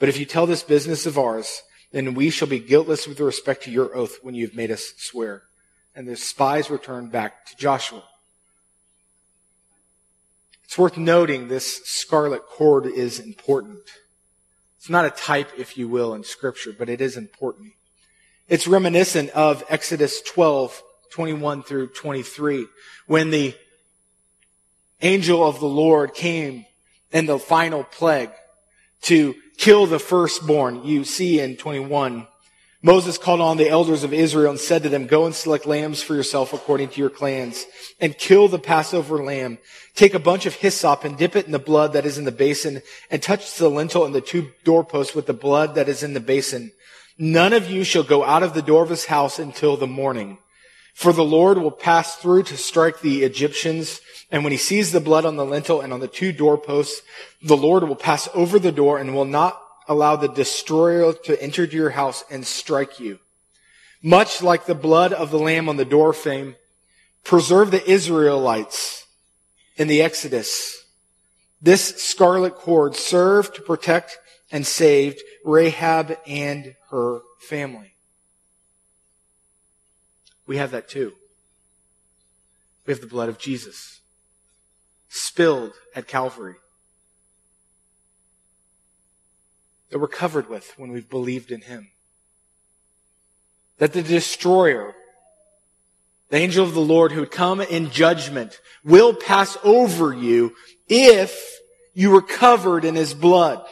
But 0.00 0.08
if 0.08 0.18
you 0.18 0.24
tell 0.24 0.46
this 0.46 0.62
business 0.62 1.06
of 1.06 1.18
ours, 1.18 1.62
then 1.92 2.14
we 2.14 2.30
shall 2.30 2.48
be 2.48 2.58
guiltless 2.58 3.06
with 3.06 3.20
respect 3.20 3.64
to 3.64 3.70
your 3.70 3.94
oath 3.96 4.18
when 4.22 4.34
you've 4.34 4.54
made 4.54 4.70
us 4.70 4.92
swear. 4.96 5.42
And 5.94 6.06
the 6.06 6.16
spies 6.16 6.70
returned 6.70 7.10
back 7.10 7.46
to 7.46 7.56
Joshua. 7.56 8.02
It's 10.64 10.76
worth 10.76 10.96
noting 10.96 11.48
this 11.48 11.84
scarlet 11.84 12.42
cord 12.46 12.86
is 12.86 13.18
important. 13.18 13.80
It's 14.78 14.90
not 14.90 15.04
a 15.04 15.10
type, 15.10 15.50
if 15.56 15.78
you 15.78 15.88
will, 15.88 16.12
in 16.12 16.24
scripture, 16.24 16.74
but 16.76 16.88
it 16.88 17.00
is 17.00 17.16
important. 17.16 17.72
It's 18.48 18.66
reminiscent 18.66 19.30
of 19.30 19.64
Exodus 19.68 20.20
12, 20.22 20.82
21 21.10 21.62
through 21.62 21.88
23, 21.88 22.66
when 23.06 23.30
the 23.30 23.54
angel 25.02 25.46
of 25.46 25.60
the 25.60 25.66
Lord 25.66 26.14
came 26.14 26.66
in 27.10 27.26
the 27.26 27.38
final 27.38 27.84
plague 27.84 28.30
to 29.02 29.34
kill 29.56 29.86
the 29.86 29.98
firstborn. 29.98 30.84
You 30.84 31.04
see 31.04 31.40
in 31.40 31.56
21, 31.56 32.26
Moses 32.82 33.18
called 33.18 33.40
on 33.40 33.56
the 33.56 33.68
elders 33.68 34.04
of 34.04 34.12
Israel 34.12 34.50
and 34.50 34.60
said 34.60 34.82
to 34.82 34.88
them, 34.88 35.06
go 35.06 35.26
and 35.26 35.34
select 35.34 35.66
lambs 35.66 36.02
for 36.02 36.14
yourself 36.14 36.52
according 36.52 36.90
to 36.90 37.00
your 37.00 37.10
clans 37.10 37.64
and 38.00 38.16
kill 38.16 38.48
the 38.48 38.58
Passover 38.58 39.24
lamb. 39.24 39.58
Take 39.94 40.14
a 40.14 40.20
bunch 40.20 40.46
of 40.46 40.54
hyssop 40.54 41.04
and 41.04 41.16
dip 41.16 41.34
it 41.34 41.46
in 41.46 41.52
the 41.52 41.58
blood 41.58 41.94
that 41.94 42.06
is 42.06 42.18
in 42.18 42.24
the 42.24 42.32
basin 42.32 42.82
and 43.10 43.22
touch 43.22 43.56
the 43.56 43.68
lintel 43.68 44.04
and 44.04 44.14
the 44.14 44.20
two 44.20 44.50
doorposts 44.64 45.14
with 45.14 45.26
the 45.26 45.32
blood 45.32 45.74
that 45.74 45.88
is 45.88 46.02
in 46.02 46.14
the 46.14 46.20
basin. 46.20 46.70
None 47.18 47.54
of 47.54 47.70
you 47.70 47.82
shall 47.82 48.02
go 48.02 48.24
out 48.24 48.42
of 48.42 48.54
the 48.54 48.62
door 48.62 48.82
of 48.82 48.90
his 48.90 49.06
house 49.06 49.38
until 49.38 49.76
the 49.76 49.86
morning. 49.86 50.38
For 50.96 51.12
the 51.12 51.22
Lord 51.22 51.58
will 51.58 51.70
pass 51.70 52.16
through 52.16 52.44
to 52.44 52.56
strike 52.56 53.02
the 53.02 53.22
Egyptians 53.22 54.00
and 54.30 54.42
when 54.42 54.50
he 54.50 54.56
sees 54.56 54.92
the 54.92 55.00
blood 55.00 55.26
on 55.26 55.36
the 55.36 55.44
lintel 55.44 55.82
and 55.82 55.92
on 55.92 56.00
the 56.00 56.08
two 56.08 56.32
doorposts, 56.32 57.02
the 57.42 57.56
Lord 57.56 57.84
will 57.84 57.96
pass 57.96 58.30
over 58.32 58.58
the 58.58 58.72
door 58.72 58.98
and 58.98 59.14
will 59.14 59.26
not 59.26 59.60
allow 59.86 60.16
the 60.16 60.26
destroyer 60.26 61.12
to 61.12 61.40
enter 61.42 61.64
your 61.64 61.90
house 61.90 62.24
and 62.30 62.46
strike 62.46 62.98
you. 62.98 63.18
Much 64.02 64.40
like 64.40 64.64
the 64.64 64.74
blood 64.74 65.12
of 65.12 65.30
the 65.30 65.38
lamb 65.38 65.68
on 65.68 65.76
the 65.76 65.84
door 65.84 66.14
frame, 66.14 66.56
preserve 67.24 67.70
the 67.70 67.86
Israelites 67.86 69.06
in 69.76 69.88
the 69.88 70.00
Exodus. 70.00 70.82
This 71.60 72.02
scarlet 72.02 72.54
cord 72.54 72.96
served 72.96 73.54
to 73.56 73.60
protect 73.60 74.18
and 74.50 74.66
saved 74.66 75.20
Rahab 75.44 76.16
and 76.26 76.74
her 76.88 77.20
family. 77.38 77.95
We 80.46 80.56
have 80.58 80.70
that 80.70 80.88
too. 80.88 81.12
We 82.86 82.92
have 82.92 83.00
the 83.00 83.06
blood 83.06 83.28
of 83.28 83.38
Jesus 83.38 84.00
spilled 85.08 85.72
at 85.94 86.06
Calvary. 86.06 86.54
That 89.90 89.98
we're 89.98 90.08
covered 90.08 90.48
with 90.48 90.72
when 90.76 90.92
we've 90.92 91.08
believed 91.08 91.50
in 91.50 91.62
Him. 91.62 91.88
That 93.78 93.92
the 93.92 94.02
destroyer, 94.02 94.94
the 96.30 96.38
angel 96.38 96.64
of 96.64 96.74
the 96.74 96.80
Lord 96.80 97.12
who 97.12 97.20
would 97.20 97.30
come 97.30 97.60
in 97.60 97.90
judgment, 97.90 98.60
will 98.84 99.14
pass 99.14 99.56
over 99.64 100.12
you 100.12 100.54
if 100.88 101.58
you 101.94 102.10
were 102.10 102.22
covered 102.22 102.84
in 102.84 102.94
His 102.94 103.14
blood. 103.14 103.64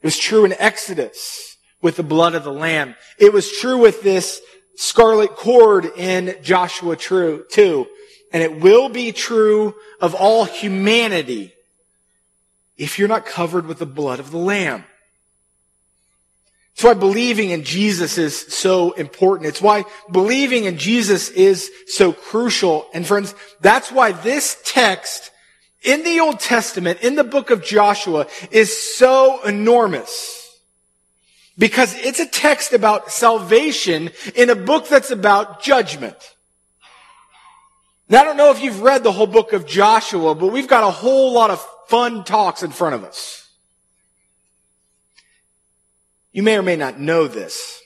It 0.00 0.06
was 0.06 0.18
true 0.18 0.44
in 0.44 0.52
Exodus 0.54 1.56
with 1.80 1.96
the 1.96 2.02
blood 2.02 2.34
of 2.34 2.44
the 2.44 2.52
Lamb. 2.52 2.94
It 3.18 3.32
was 3.32 3.52
true 3.52 3.78
with 3.78 4.02
this 4.02 4.40
scarlet 4.76 5.36
cord 5.36 5.86
in 5.96 6.36
Joshua 6.42 6.96
true, 6.96 7.44
too 7.50 7.86
and 8.32 8.42
it 8.42 8.60
will 8.60 8.88
be 8.88 9.12
true 9.12 9.74
of 10.00 10.14
all 10.14 10.44
humanity 10.44 11.52
if 12.76 12.98
you're 12.98 13.08
not 13.08 13.26
covered 13.26 13.66
with 13.66 13.78
the 13.78 13.86
blood 13.86 14.18
of 14.18 14.30
the 14.30 14.38
Lamb. 14.38 14.84
It's 16.74 16.82
why 16.82 16.94
believing 16.94 17.50
in 17.50 17.64
Jesus 17.64 18.16
is 18.16 18.38
so 18.38 18.92
important. 18.92 19.48
It's 19.48 19.60
why 19.60 19.84
believing 20.10 20.64
in 20.64 20.78
Jesus 20.78 21.28
is 21.28 21.70
so 21.86 22.14
crucial. 22.14 22.86
And 22.94 23.06
friends, 23.06 23.34
that's 23.60 23.92
why 23.92 24.12
this 24.12 24.56
text 24.64 25.30
in 25.82 26.02
the 26.02 26.20
Old 26.20 26.40
Testament, 26.40 27.02
in 27.02 27.14
the 27.14 27.24
book 27.24 27.50
of 27.50 27.62
Joshua, 27.62 28.26
is 28.50 28.96
so 28.96 29.42
enormous. 29.44 30.41
Because 31.58 31.94
it's 31.94 32.18
a 32.18 32.26
text 32.26 32.72
about 32.72 33.10
salvation 33.10 34.10
in 34.34 34.50
a 34.50 34.54
book 34.54 34.88
that's 34.88 35.10
about 35.10 35.62
judgment. 35.62 36.16
Now, 38.08 38.22
I 38.22 38.24
don't 38.24 38.36
know 38.36 38.50
if 38.50 38.62
you've 38.62 38.82
read 38.82 39.04
the 39.04 39.12
whole 39.12 39.26
book 39.26 39.52
of 39.52 39.66
Joshua, 39.66 40.34
but 40.34 40.48
we've 40.48 40.68
got 40.68 40.84
a 40.84 40.90
whole 40.90 41.32
lot 41.32 41.50
of 41.50 41.64
fun 41.88 42.24
talks 42.24 42.62
in 42.62 42.70
front 42.70 42.94
of 42.94 43.04
us. 43.04 43.48
You 46.32 46.42
may 46.42 46.56
or 46.56 46.62
may 46.62 46.76
not 46.76 46.98
know 46.98 47.28
this. 47.28 47.80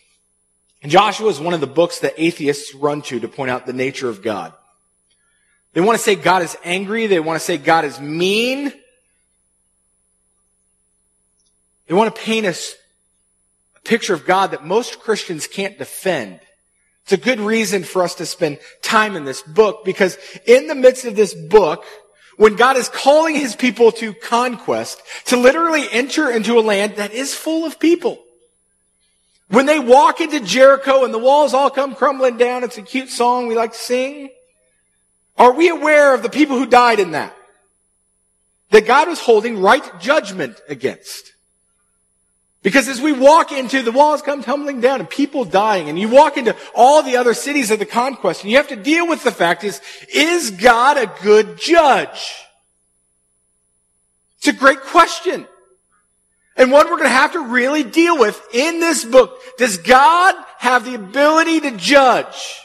Joshua 0.84 1.28
is 1.28 1.40
one 1.40 1.54
of 1.54 1.60
the 1.60 1.66
books 1.66 2.00
that 2.00 2.14
atheists 2.16 2.74
run 2.74 3.02
to 3.02 3.18
to 3.20 3.28
point 3.28 3.50
out 3.50 3.66
the 3.66 3.72
nature 3.72 4.08
of 4.08 4.22
God. 4.22 4.52
They 5.72 5.80
want 5.80 5.98
to 5.98 6.02
say 6.02 6.14
God 6.14 6.42
is 6.42 6.56
angry. 6.64 7.06
They 7.06 7.20
want 7.20 7.38
to 7.38 7.44
say 7.44 7.58
God 7.58 7.84
is 7.84 8.00
mean. 8.00 8.72
They 11.86 11.94
want 11.94 12.14
to 12.14 12.20
paint 12.20 12.46
us 12.46 12.74
picture 13.86 14.14
of 14.14 14.26
God 14.26 14.50
that 14.50 14.64
most 14.64 15.00
Christians 15.00 15.46
can't 15.46 15.78
defend. 15.78 16.40
It's 17.04 17.12
a 17.12 17.16
good 17.16 17.38
reason 17.38 17.84
for 17.84 18.02
us 18.02 18.16
to 18.16 18.26
spend 18.26 18.58
time 18.82 19.14
in 19.14 19.24
this 19.24 19.42
book 19.42 19.84
because 19.84 20.18
in 20.44 20.66
the 20.66 20.74
midst 20.74 21.04
of 21.04 21.14
this 21.14 21.34
book, 21.34 21.84
when 22.36 22.56
God 22.56 22.76
is 22.76 22.88
calling 22.88 23.36
his 23.36 23.54
people 23.56 23.92
to 23.92 24.12
conquest, 24.12 25.00
to 25.26 25.36
literally 25.36 25.86
enter 25.90 26.30
into 26.30 26.58
a 26.58 26.60
land 26.60 26.96
that 26.96 27.12
is 27.12 27.34
full 27.34 27.64
of 27.64 27.78
people. 27.78 28.18
When 29.48 29.66
they 29.66 29.78
walk 29.78 30.20
into 30.20 30.40
Jericho 30.40 31.04
and 31.04 31.14
the 31.14 31.18
walls 31.18 31.54
all 31.54 31.70
come 31.70 31.94
crumbling 31.94 32.36
down, 32.36 32.64
it's 32.64 32.78
a 32.78 32.82
cute 32.82 33.08
song 33.08 33.46
we 33.46 33.54
like 33.54 33.72
to 33.72 33.78
sing. 33.78 34.30
Are 35.38 35.52
we 35.52 35.68
aware 35.68 36.14
of 36.14 36.22
the 36.22 36.28
people 36.28 36.58
who 36.58 36.66
died 36.66 36.98
in 36.98 37.12
that? 37.12 37.34
That 38.70 38.86
God 38.86 39.08
was 39.08 39.20
holding 39.20 39.60
right 39.60 40.00
judgment 40.00 40.60
against. 40.68 41.32
Because 42.66 42.88
as 42.88 43.00
we 43.00 43.12
walk 43.12 43.52
into 43.52 43.80
the 43.80 43.92
walls 43.92 44.22
come 44.22 44.42
tumbling 44.42 44.80
down 44.80 44.98
and 44.98 45.08
people 45.08 45.44
dying 45.44 45.88
and 45.88 45.96
you 45.96 46.08
walk 46.08 46.36
into 46.36 46.56
all 46.74 47.04
the 47.04 47.16
other 47.16 47.32
cities 47.32 47.70
of 47.70 47.78
the 47.78 47.86
conquest 47.86 48.42
and 48.42 48.50
you 48.50 48.56
have 48.56 48.66
to 48.66 48.74
deal 48.74 49.06
with 49.06 49.22
the 49.22 49.30
fact 49.30 49.62
is, 49.62 49.80
is 50.12 50.50
God 50.50 50.98
a 50.98 51.06
good 51.22 51.60
judge? 51.60 52.34
It's 54.38 54.48
a 54.48 54.52
great 54.52 54.80
question. 54.80 55.46
And 56.56 56.72
one 56.72 56.86
we're 56.86 56.96
going 56.96 57.04
to 57.04 57.10
have 57.10 57.34
to 57.34 57.46
really 57.46 57.84
deal 57.84 58.18
with 58.18 58.44
in 58.52 58.80
this 58.80 59.04
book. 59.04 59.38
Does 59.58 59.78
God 59.78 60.34
have 60.58 60.84
the 60.84 60.96
ability 60.96 61.60
to 61.60 61.70
judge? 61.70 62.58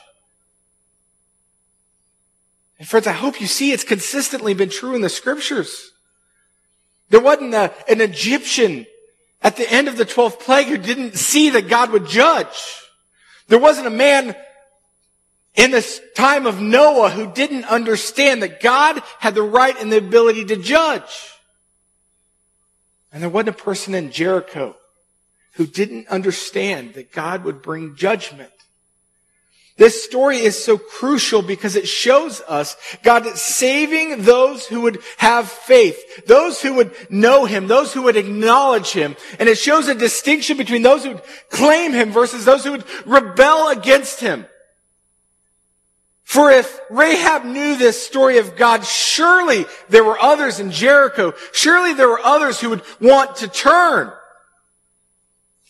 And 2.80 2.88
friends, 2.88 3.06
I 3.06 3.12
hope 3.12 3.40
you 3.40 3.46
see 3.46 3.72
it's 3.72 3.84
consistently 3.84 4.56
been 4.56 4.72
true 4.72 4.96
in 4.96 5.02
the 5.02 5.10
scriptures. 5.10 5.92
There 7.12 7.22
wasn't 7.22 7.54
a, 7.54 7.72
an 7.88 8.02
Egyptian 8.02 8.88
at 9.42 9.58
the 9.58 9.70
end 9.72 9.88
of 9.88 9.98
the 9.98 10.06
12th 10.06 10.40
plague 10.40 10.68
who 10.68 10.78
didn't 10.78 11.16
see 11.16 11.50
that 11.52 11.68
God 11.68 11.92
would 11.92 12.06
judge. 12.06 12.78
There 13.48 13.60
wasn't 13.60 13.88
a 13.88 13.92
man 13.92 14.36
in 15.56 15.72
this 15.72 16.02
time 16.16 16.46
of 16.46 16.62
Noah 16.62 17.10
who 17.10 17.32
didn't 17.32 17.66
understand 17.66 18.42
that 18.44 18.62
God 18.62 19.02
had 19.20 19.36
the 19.36 19.42
right 19.42 19.76
and 19.80 19.92
the 19.92 19.98
ability 19.98 20.46
to 20.46 20.56
judge. 20.56 21.30
And 23.12 23.22
there 23.22 23.30
wasn't 23.30 23.50
a 23.50 23.64
person 23.64 23.94
in 23.94 24.12
Jericho 24.12 24.76
who 25.56 25.66
didn't 25.68 26.08
understand 26.08 26.94
that 26.94 27.12
God 27.12 27.44
would 27.44 27.62
bring 27.62 27.96
judgment. 27.96 28.52
This 29.82 30.04
story 30.04 30.38
is 30.38 30.64
so 30.64 30.78
crucial 30.78 31.42
because 31.42 31.76
it 31.76 31.88
shows 31.88 32.40
us 32.48 32.78
God 33.02 33.26
saving 33.36 34.22
those 34.22 34.68
who 34.68 34.82
would 34.82 35.00
have 35.18 35.50
faith, 35.50 36.28
those 36.28 36.62
who 36.62 36.76
would 36.76 36.96
know 37.10 37.46
Him, 37.46 37.66
those 37.66 37.92
who 37.92 38.04
would 38.04 38.16
acknowledge 38.16 38.92
Him. 38.92 39.16
And 39.40 39.50
it 39.50 39.58
shows 39.58 39.88
a 39.88 39.96
distinction 39.96 40.56
between 40.56 40.84
those 40.84 41.04
who 41.04 41.14
would 41.14 41.24
claim 41.50 41.94
Him 41.94 42.12
versus 42.12 42.46
those 42.46 42.64
who 42.64 42.74
would 42.74 42.86
rebel 43.08 43.70
against 43.70 44.20
Him. 44.20 44.46
For 46.26 46.52
if 46.52 46.80
Rahab 46.92 47.44
knew 47.44 47.76
this 47.76 48.06
story 48.06 48.38
of 48.38 48.56
God, 48.56 48.86
surely 48.86 49.66
there 49.90 50.04
were 50.04 50.20
others 50.20 50.60
in 50.60 50.70
Jericho. 50.70 51.34
Surely 51.54 51.96
there 51.96 52.08
were 52.08 52.22
others 52.24 52.62
who 52.62 52.70
would 52.70 52.84
want 53.02 53.38
to 53.38 53.48
turn. 53.48 54.14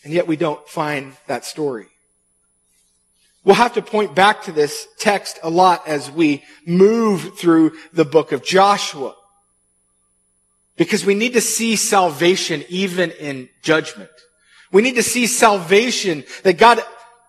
And 0.04 0.12
yet 0.12 0.26
we 0.26 0.36
don't 0.36 0.68
find 0.68 1.14
that 1.28 1.46
story. 1.46 1.86
We'll 3.44 3.56
have 3.56 3.74
to 3.74 3.82
point 3.82 4.14
back 4.14 4.42
to 4.44 4.52
this 4.52 4.86
text 4.98 5.38
a 5.42 5.50
lot 5.50 5.86
as 5.86 6.10
we 6.10 6.44
move 6.64 7.36
through 7.38 7.72
the 7.92 8.04
book 8.04 8.32
of 8.32 8.44
Joshua. 8.44 9.14
Because 10.76 11.04
we 11.04 11.14
need 11.14 11.32
to 11.34 11.40
see 11.40 11.76
salvation 11.76 12.64
even 12.68 13.10
in 13.10 13.48
judgment. 13.62 14.10
We 14.70 14.82
need 14.82 14.94
to 14.94 15.02
see 15.02 15.26
salvation 15.26 16.24
that 16.44 16.56
God 16.56 16.80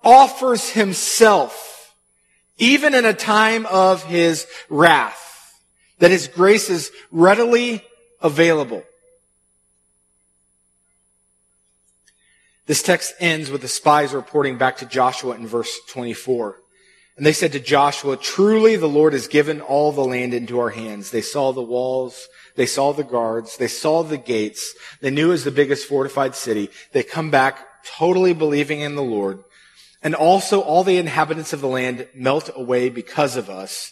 offers 0.04 0.69
himself 0.69 1.93
even 2.58 2.93
in 2.93 3.06
a 3.06 3.13
time 3.13 3.65
of 3.65 4.04
his 4.04 4.45
wrath. 4.69 5.19
That 5.99 6.12
his 6.12 6.28
grace 6.28 6.69
is 6.69 6.91
readily 7.12 7.84
available. 8.21 8.84
This 12.65 12.82
text 12.82 13.13
ends 13.19 13.49
with 13.49 13.62
the 13.62 13.67
spies 13.67 14.13
reporting 14.13 14.58
back 14.58 14.78
to 14.78 14.86
Joshua 14.86 15.36
in 15.36 15.47
verse 15.47 15.80
24. 15.89 16.60
And 17.15 17.26
they 17.26 17.34
said 17.34 17.52
to 17.52 17.60
Joshua, 17.60 18.17
truly 18.17 18.76
the 18.76 18.88
Lord 18.88 19.13
has 19.13 19.28
given 19.28 19.62
all 19.62 19.91
the 19.91 20.06
land 20.06 20.34
into 20.34 20.60
our 20.60 20.69
hands. 20.69 21.12
They 21.12 21.21
saw 21.21 21.52
the 21.52 21.62
walls. 21.62 22.28
They 22.56 22.65
saw 22.65 22.93
the 22.93 23.04
guards. 23.04 23.58
They 23.58 23.67
saw 23.67 24.04
the 24.04 24.17
gates. 24.17 24.73
They 25.02 25.12
knew 25.12 25.28
it 25.28 25.32
was 25.32 25.43
the 25.43 25.52
biggest 25.52 25.88
fortified 25.88 26.36
city. 26.36 26.69
They 26.91 27.04
come 27.04 27.30
back 27.30 27.60
totally 27.86 28.34
believing 28.34 28.82
in 28.82 28.95
the 28.95 29.04
Lord. 29.04 29.43
And 30.02 30.15
also 30.15 30.62
all 30.62 30.84
the 30.84 30.97
inhabitants 30.97 31.54
of 31.54 31.62
the 31.62 31.67
land 31.67 32.08
melt 32.15 32.49
away 32.56 32.89
because 32.89 33.36
of 33.36 33.49
us. 33.49 33.91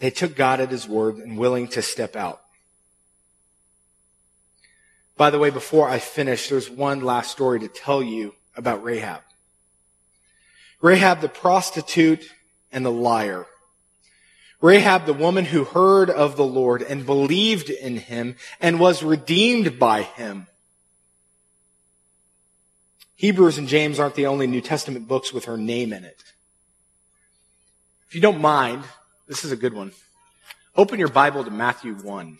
They 0.00 0.10
took 0.10 0.34
God 0.36 0.60
at 0.60 0.70
his 0.70 0.88
word 0.88 1.16
and 1.16 1.38
willing 1.38 1.68
to 1.68 1.82
step 1.82 2.16
out. 2.16 2.43
By 5.16 5.30
the 5.30 5.38
way, 5.38 5.50
before 5.50 5.88
I 5.88 5.98
finish, 5.98 6.48
there's 6.48 6.68
one 6.68 7.00
last 7.00 7.30
story 7.30 7.60
to 7.60 7.68
tell 7.68 8.02
you 8.02 8.34
about 8.56 8.82
Rahab. 8.82 9.22
Rahab 10.80 11.20
the 11.20 11.28
prostitute 11.28 12.30
and 12.72 12.84
the 12.84 12.90
liar. 12.90 13.46
Rahab 14.60 15.06
the 15.06 15.12
woman 15.12 15.44
who 15.44 15.64
heard 15.64 16.10
of 16.10 16.36
the 16.36 16.44
Lord 16.44 16.82
and 16.82 17.06
believed 17.06 17.70
in 17.70 17.96
him 17.96 18.36
and 18.60 18.80
was 18.80 19.02
redeemed 19.02 19.78
by 19.78 20.02
him. 20.02 20.46
Hebrews 23.16 23.58
and 23.58 23.68
James 23.68 24.00
aren't 24.00 24.16
the 24.16 24.26
only 24.26 24.46
New 24.46 24.60
Testament 24.60 25.06
books 25.06 25.32
with 25.32 25.44
her 25.44 25.56
name 25.56 25.92
in 25.92 26.04
it. 26.04 26.22
If 28.08 28.14
you 28.14 28.20
don't 28.20 28.40
mind, 28.40 28.84
this 29.28 29.44
is 29.44 29.52
a 29.52 29.56
good 29.56 29.74
one. 29.74 29.92
Open 30.76 30.98
your 30.98 31.08
Bible 31.08 31.44
to 31.44 31.50
Matthew 31.50 31.94
1. 31.94 32.38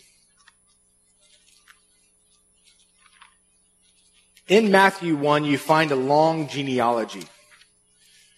In 4.46 4.70
Matthew 4.70 5.16
1, 5.16 5.44
you 5.44 5.56
find 5.56 5.90
a 5.90 5.96
long 5.96 6.48
genealogy. 6.48 7.24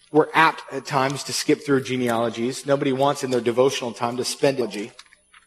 We're 0.09 0.29
apt 0.33 0.63
at 0.71 0.85
times 0.85 1.23
to 1.25 1.33
skip 1.33 1.65
through 1.65 1.83
genealogies. 1.83 2.65
Nobody 2.65 2.93
wants 2.93 3.25
in 3.25 3.31
their 3.31 3.41
devotional 3.41 3.91
time 3.91 4.15
to 4.17 4.23
spend 4.23 4.59
it. 4.59 4.93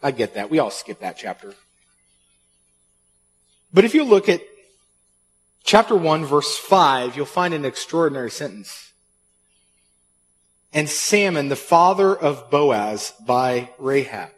I 0.03 0.11
get 0.11 0.35
that. 0.35 0.51
We 0.51 0.59
all 0.59 0.71
skip 0.71 1.01
that 1.01 1.17
chapter. 1.17 1.55
But 3.73 3.85
if 3.85 3.95
you 3.95 4.05
look 4.05 4.29
at 4.29 4.43
chapter 5.65 5.97
1, 5.97 6.27
verse 6.27 6.59
5, 6.59 7.17
you'll 7.17 7.25
find 7.25 7.55
an 7.55 7.65
extraordinary 7.65 8.31
sentence. 8.31 8.93
And 10.75 10.91
Salmon, 10.91 11.49
the 11.49 11.57
father 11.57 12.15
of 12.15 12.51
Boaz, 12.51 13.15
by 13.27 13.71
Rahab. 13.79 14.29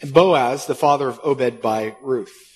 And 0.00 0.14
Boaz, 0.14 0.64
the 0.66 0.74
father 0.74 1.08
of 1.08 1.20
Obed, 1.22 1.60
by 1.60 1.94
Ruth 2.00 2.55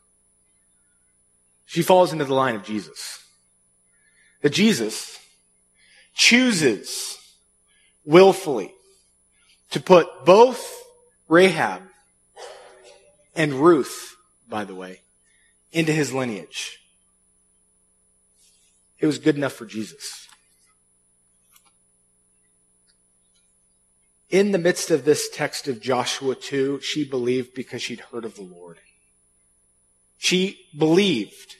She 1.71 1.83
falls 1.83 2.11
into 2.11 2.25
the 2.25 2.33
line 2.33 2.55
of 2.55 2.65
Jesus 2.65 3.23
that 4.41 4.49
Jesus 4.49 5.17
chooses 6.13 7.17
willfully 8.03 8.73
to 9.69 9.79
put 9.79 10.25
both 10.25 10.83
Rahab 11.29 11.83
and 13.37 13.53
Ruth, 13.53 14.17
by 14.49 14.65
the 14.65 14.75
way, 14.75 14.99
into 15.71 15.93
his 15.93 16.11
lineage. 16.11 16.77
It 18.99 19.05
was 19.05 19.17
good 19.17 19.37
enough 19.37 19.53
for 19.53 19.65
Jesus. 19.65 20.27
In 24.29 24.51
the 24.51 24.59
midst 24.59 24.91
of 24.91 25.05
this 25.05 25.29
text 25.29 25.69
of 25.69 25.79
Joshua 25.79 26.35
2, 26.35 26.81
she 26.81 27.07
believed 27.07 27.53
because 27.53 27.81
she'd 27.81 28.01
heard 28.11 28.25
of 28.25 28.35
the 28.35 28.41
Lord. 28.41 28.79
She 30.17 30.67
believed, 30.77 31.55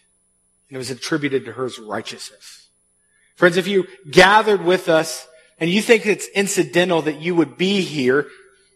and 0.71 0.77
it 0.77 0.79
was 0.79 0.89
attributed 0.89 1.43
to 1.43 1.51
her 1.51 1.65
as 1.65 1.77
righteousness. 1.77 2.69
Friends, 3.35 3.57
if 3.57 3.67
you 3.67 3.87
gathered 4.09 4.63
with 4.63 4.87
us 4.87 5.27
and 5.59 5.69
you 5.69 5.81
think 5.81 6.05
it's 6.05 6.29
incidental 6.29 7.01
that 7.01 7.19
you 7.19 7.35
would 7.35 7.57
be 7.57 7.81
here 7.81 8.27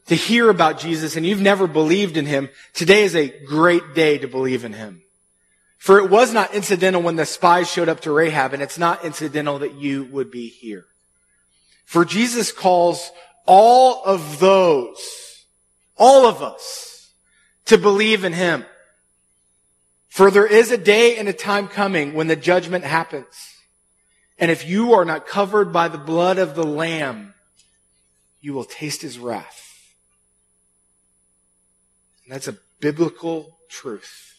to 0.07 0.15
hear 0.15 0.49
about 0.49 0.77
Jesus 0.77 1.15
and 1.15 1.25
you've 1.25 1.39
never 1.39 1.67
believed 1.67 2.17
in 2.17 2.25
him, 2.25 2.49
today 2.73 3.03
is 3.03 3.15
a 3.15 3.29
great 3.45 3.93
day 3.95 4.17
to 4.17 4.27
believe 4.27 4.65
in 4.65 4.73
him. 4.73 5.03
For 5.77 5.99
it 5.99 6.09
was 6.09 6.33
not 6.33 6.53
incidental 6.53 7.01
when 7.01 7.15
the 7.15 7.25
spies 7.25 7.71
showed 7.71 7.87
up 7.87 8.01
to 8.01 8.11
Rahab, 8.11 8.53
and 8.53 8.61
it's 8.61 8.77
not 8.77 9.05
incidental 9.05 9.59
that 9.59 9.75
you 9.75 10.03
would 10.11 10.31
be 10.31 10.49
here. 10.49 10.83
For 11.85 12.03
Jesus 12.03 12.51
calls 12.51 13.09
all 13.45 14.03
of 14.03 14.39
those, 14.39 15.45
all 15.95 16.25
of 16.25 16.41
us, 16.41 17.13
to 17.67 17.77
believe 17.77 18.25
in 18.25 18.33
him. 18.33 18.65
For 20.07 20.31
there 20.31 20.47
is 20.47 20.71
a 20.71 20.77
day 20.77 21.17
and 21.17 21.27
a 21.27 21.33
time 21.33 21.67
coming 21.67 22.13
when 22.13 22.27
the 22.27 22.35
judgment 22.35 22.85
happens. 22.85 23.55
And 24.37 24.51
if 24.51 24.67
you 24.67 24.93
are 24.93 25.05
not 25.05 25.27
covered 25.27 25.71
by 25.71 25.87
the 25.87 25.97
blood 25.97 26.37
of 26.37 26.55
the 26.55 26.65
Lamb, 26.65 27.33
you 28.41 28.53
will 28.53 28.65
taste 28.65 29.01
his 29.01 29.17
wrath. 29.17 29.61
And 32.23 32.33
that's 32.33 32.47
a 32.47 32.57
biblical 32.79 33.57
truth. 33.69 34.33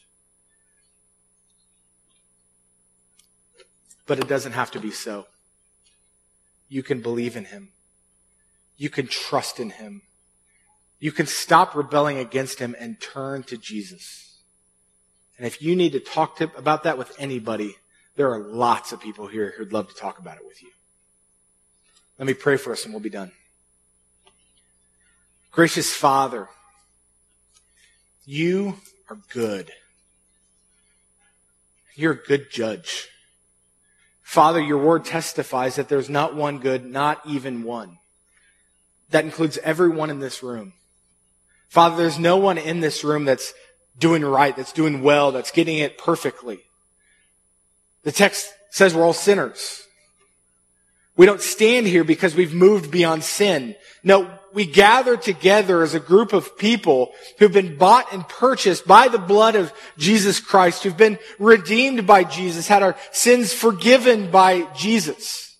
But 4.07 4.19
it 4.19 4.29
doesn't 4.29 4.53
have 4.53 4.71
to 4.73 4.81
be 4.81 4.91
so. 4.91 5.27
You 6.69 6.83
can 6.83 7.01
believe 7.01 7.37
in 7.37 7.47
him. 7.47 7.71
You 8.77 8.91
can 8.91 9.07
trust 9.07 9.59
in 9.59 9.71
him. 9.71 10.03
You 10.99 11.12
can 11.12 11.27
stop 11.27 11.75
rebelling 11.75 12.19
against 12.19 12.59
him 12.59 12.75
and 12.79 13.01
turn 13.01 13.43
to 13.45 13.57
Jesus. 13.57 14.26
And 15.39 15.47
if 15.47 15.61
you 15.61 15.76
need 15.76 15.93
to 15.93 16.01
talk 16.01 16.37
to, 16.37 16.51
about 16.57 16.84
that 16.84 16.99
with 16.99 17.14
anybody, 17.18 17.76
there 18.16 18.32
are 18.32 18.41
lots 18.41 18.93
of 18.93 19.01
people 19.01 19.26
here 19.26 19.55
who'd 19.57 19.72
love 19.72 19.89
to 19.89 19.95
talk 19.95 20.18
about 20.18 20.39
it 20.39 20.47
with 20.47 20.62
you. 20.62 20.70
Let 22.18 22.26
me 22.26 22.34
pray 22.34 22.57
for 22.57 22.72
us 22.72 22.84
and 22.84 22.95
we'll 22.95 23.03
be 23.03 23.11
done. 23.11 23.32
Gracious 25.51 25.93
Father, 25.93 26.49
you 28.24 28.76
are 29.09 29.18
good. 29.30 29.70
You're 31.95 32.12
a 32.12 32.26
good 32.26 32.51
judge. 32.51 33.09
Father, 34.22 34.61
your 34.61 34.78
word 34.78 35.05
testifies 35.05 35.76
that 35.76 35.89
there's 35.89 36.11
not 36.11 36.34
one 36.34 36.59
good, 36.59 36.84
not 36.84 37.20
even 37.26 37.62
one. 37.62 37.99
That 39.11 39.24
includes 39.24 39.57
everyone 39.59 40.11
in 40.11 40.18
this 40.18 40.43
room. 40.43 40.72
Father, 41.68 41.97
there's 41.97 42.18
no 42.18 42.37
one 42.37 42.59
in 42.59 42.80
this 42.80 43.05
room 43.05 43.24
that's 43.24 43.55
doing 43.99 44.24
right, 44.24 44.57
that's 44.57 44.72
doing 44.72 45.03
well, 45.03 45.32
that's 45.32 45.51
getting 45.51 45.78
it 45.78 45.99
perfectly. 45.99 46.61
The 48.03 48.12
text 48.12 48.53
says 48.70 48.94
we're 48.94 49.05
all 49.05 49.12
sinners. 49.12 49.82
We 51.16 51.24
don't 51.24 51.40
stand 51.40 51.86
here 51.86 52.05
because 52.05 52.34
we've 52.34 52.53
moved 52.53 52.90
beyond 52.90 53.24
sin. 53.24 53.74
No, 54.05 54.30
we 54.53 54.66
gather 54.66 55.16
together 55.16 55.82
as 55.82 55.94
a 55.94 56.01
group 56.01 56.32
of 56.32 56.59
people 56.59 57.12
who've 57.38 57.53
been 57.53 57.76
bought 57.76 58.12
and 58.12 58.28
purchased 58.28 58.86
by 58.86 59.09
the 59.09 59.18
blood 59.18 59.55
of 59.55 59.72
Jesus 59.97 60.40
Christ, 60.40 60.82
who've 60.82 60.97
been 60.97 61.18
redeemed 61.38 62.07
by 62.07 62.24
Jesus, 62.24 62.68
had 62.68 62.82
our 62.82 62.97
sins 63.12 63.53
forgiven 63.53 64.30
by 64.30 64.62
Jesus. 64.74 65.57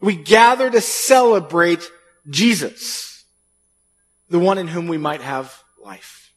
We 0.00 0.16
gather 0.16 0.70
to 0.70 0.80
celebrate 0.80 1.86
Jesus, 2.28 3.24
the 4.30 4.38
one 4.38 4.58
in 4.58 4.68
whom 4.68 4.88
we 4.88 4.98
might 4.98 5.20
have 5.20 5.62
life. 5.82 6.27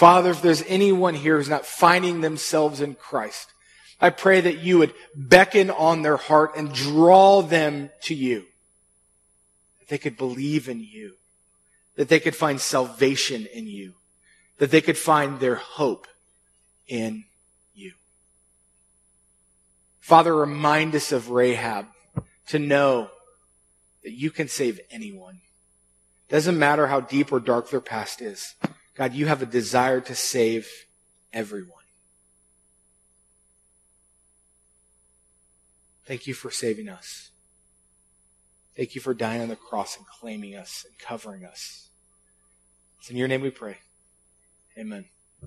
Father, 0.00 0.30
if 0.30 0.40
there's 0.40 0.64
anyone 0.66 1.12
here 1.12 1.36
who's 1.36 1.50
not 1.50 1.66
finding 1.66 2.22
themselves 2.22 2.80
in 2.80 2.94
Christ, 2.94 3.52
I 4.00 4.08
pray 4.08 4.40
that 4.40 4.60
you 4.60 4.78
would 4.78 4.94
beckon 5.14 5.68
on 5.68 6.00
their 6.00 6.16
heart 6.16 6.56
and 6.56 6.72
draw 6.72 7.42
them 7.42 7.90
to 8.04 8.14
you. 8.14 8.46
That 9.78 9.88
they 9.88 9.98
could 9.98 10.16
believe 10.16 10.70
in 10.70 10.80
you. 10.80 11.16
That 11.96 12.08
they 12.08 12.18
could 12.18 12.34
find 12.34 12.58
salvation 12.58 13.46
in 13.52 13.66
you. 13.66 13.92
That 14.56 14.70
they 14.70 14.80
could 14.80 14.96
find 14.96 15.38
their 15.38 15.56
hope 15.56 16.06
in 16.88 17.24
you. 17.74 17.92
Father, 19.98 20.34
remind 20.34 20.94
us 20.94 21.12
of 21.12 21.28
Rahab 21.28 21.88
to 22.46 22.58
know 22.58 23.10
that 24.02 24.12
you 24.12 24.30
can 24.30 24.48
save 24.48 24.80
anyone. 24.90 25.42
Doesn't 26.30 26.58
matter 26.58 26.86
how 26.86 27.00
deep 27.00 27.30
or 27.30 27.38
dark 27.38 27.68
their 27.68 27.82
past 27.82 28.22
is. 28.22 28.54
God, 29.00 29.14
you 29.14 29.28
have 29.28 29.40
a 29.40 29.46
desire 29.46 30.02
to 30.02 30.14
save 30.14 30.68
everyone. 31.32 31.86
Thank 36.04 36.26
you 36.26 36.34
for 36.34 36.50
saving 36.50 36.90
us. 36.90 37.30
Thank 38.76 38.94
you 38.94 39.00
for 39.00 39.14
dying 39.14 39.40
on 39.40 39.48
the 39.48 39.56
cross 39.56 39.96
and 39.96 40.04
claiming 40.06 40.54
us 40.54 40.84
and 40.86 40.98
covering 40.98 41.46
us. 41.46 41.88
It's 42.98 43.08
in 43.08 43.16
your 43.16 43.26
name 43.26 43.40
we 43.40 43.48
pray. 43.48 43.78
Amen. 44.76 45.06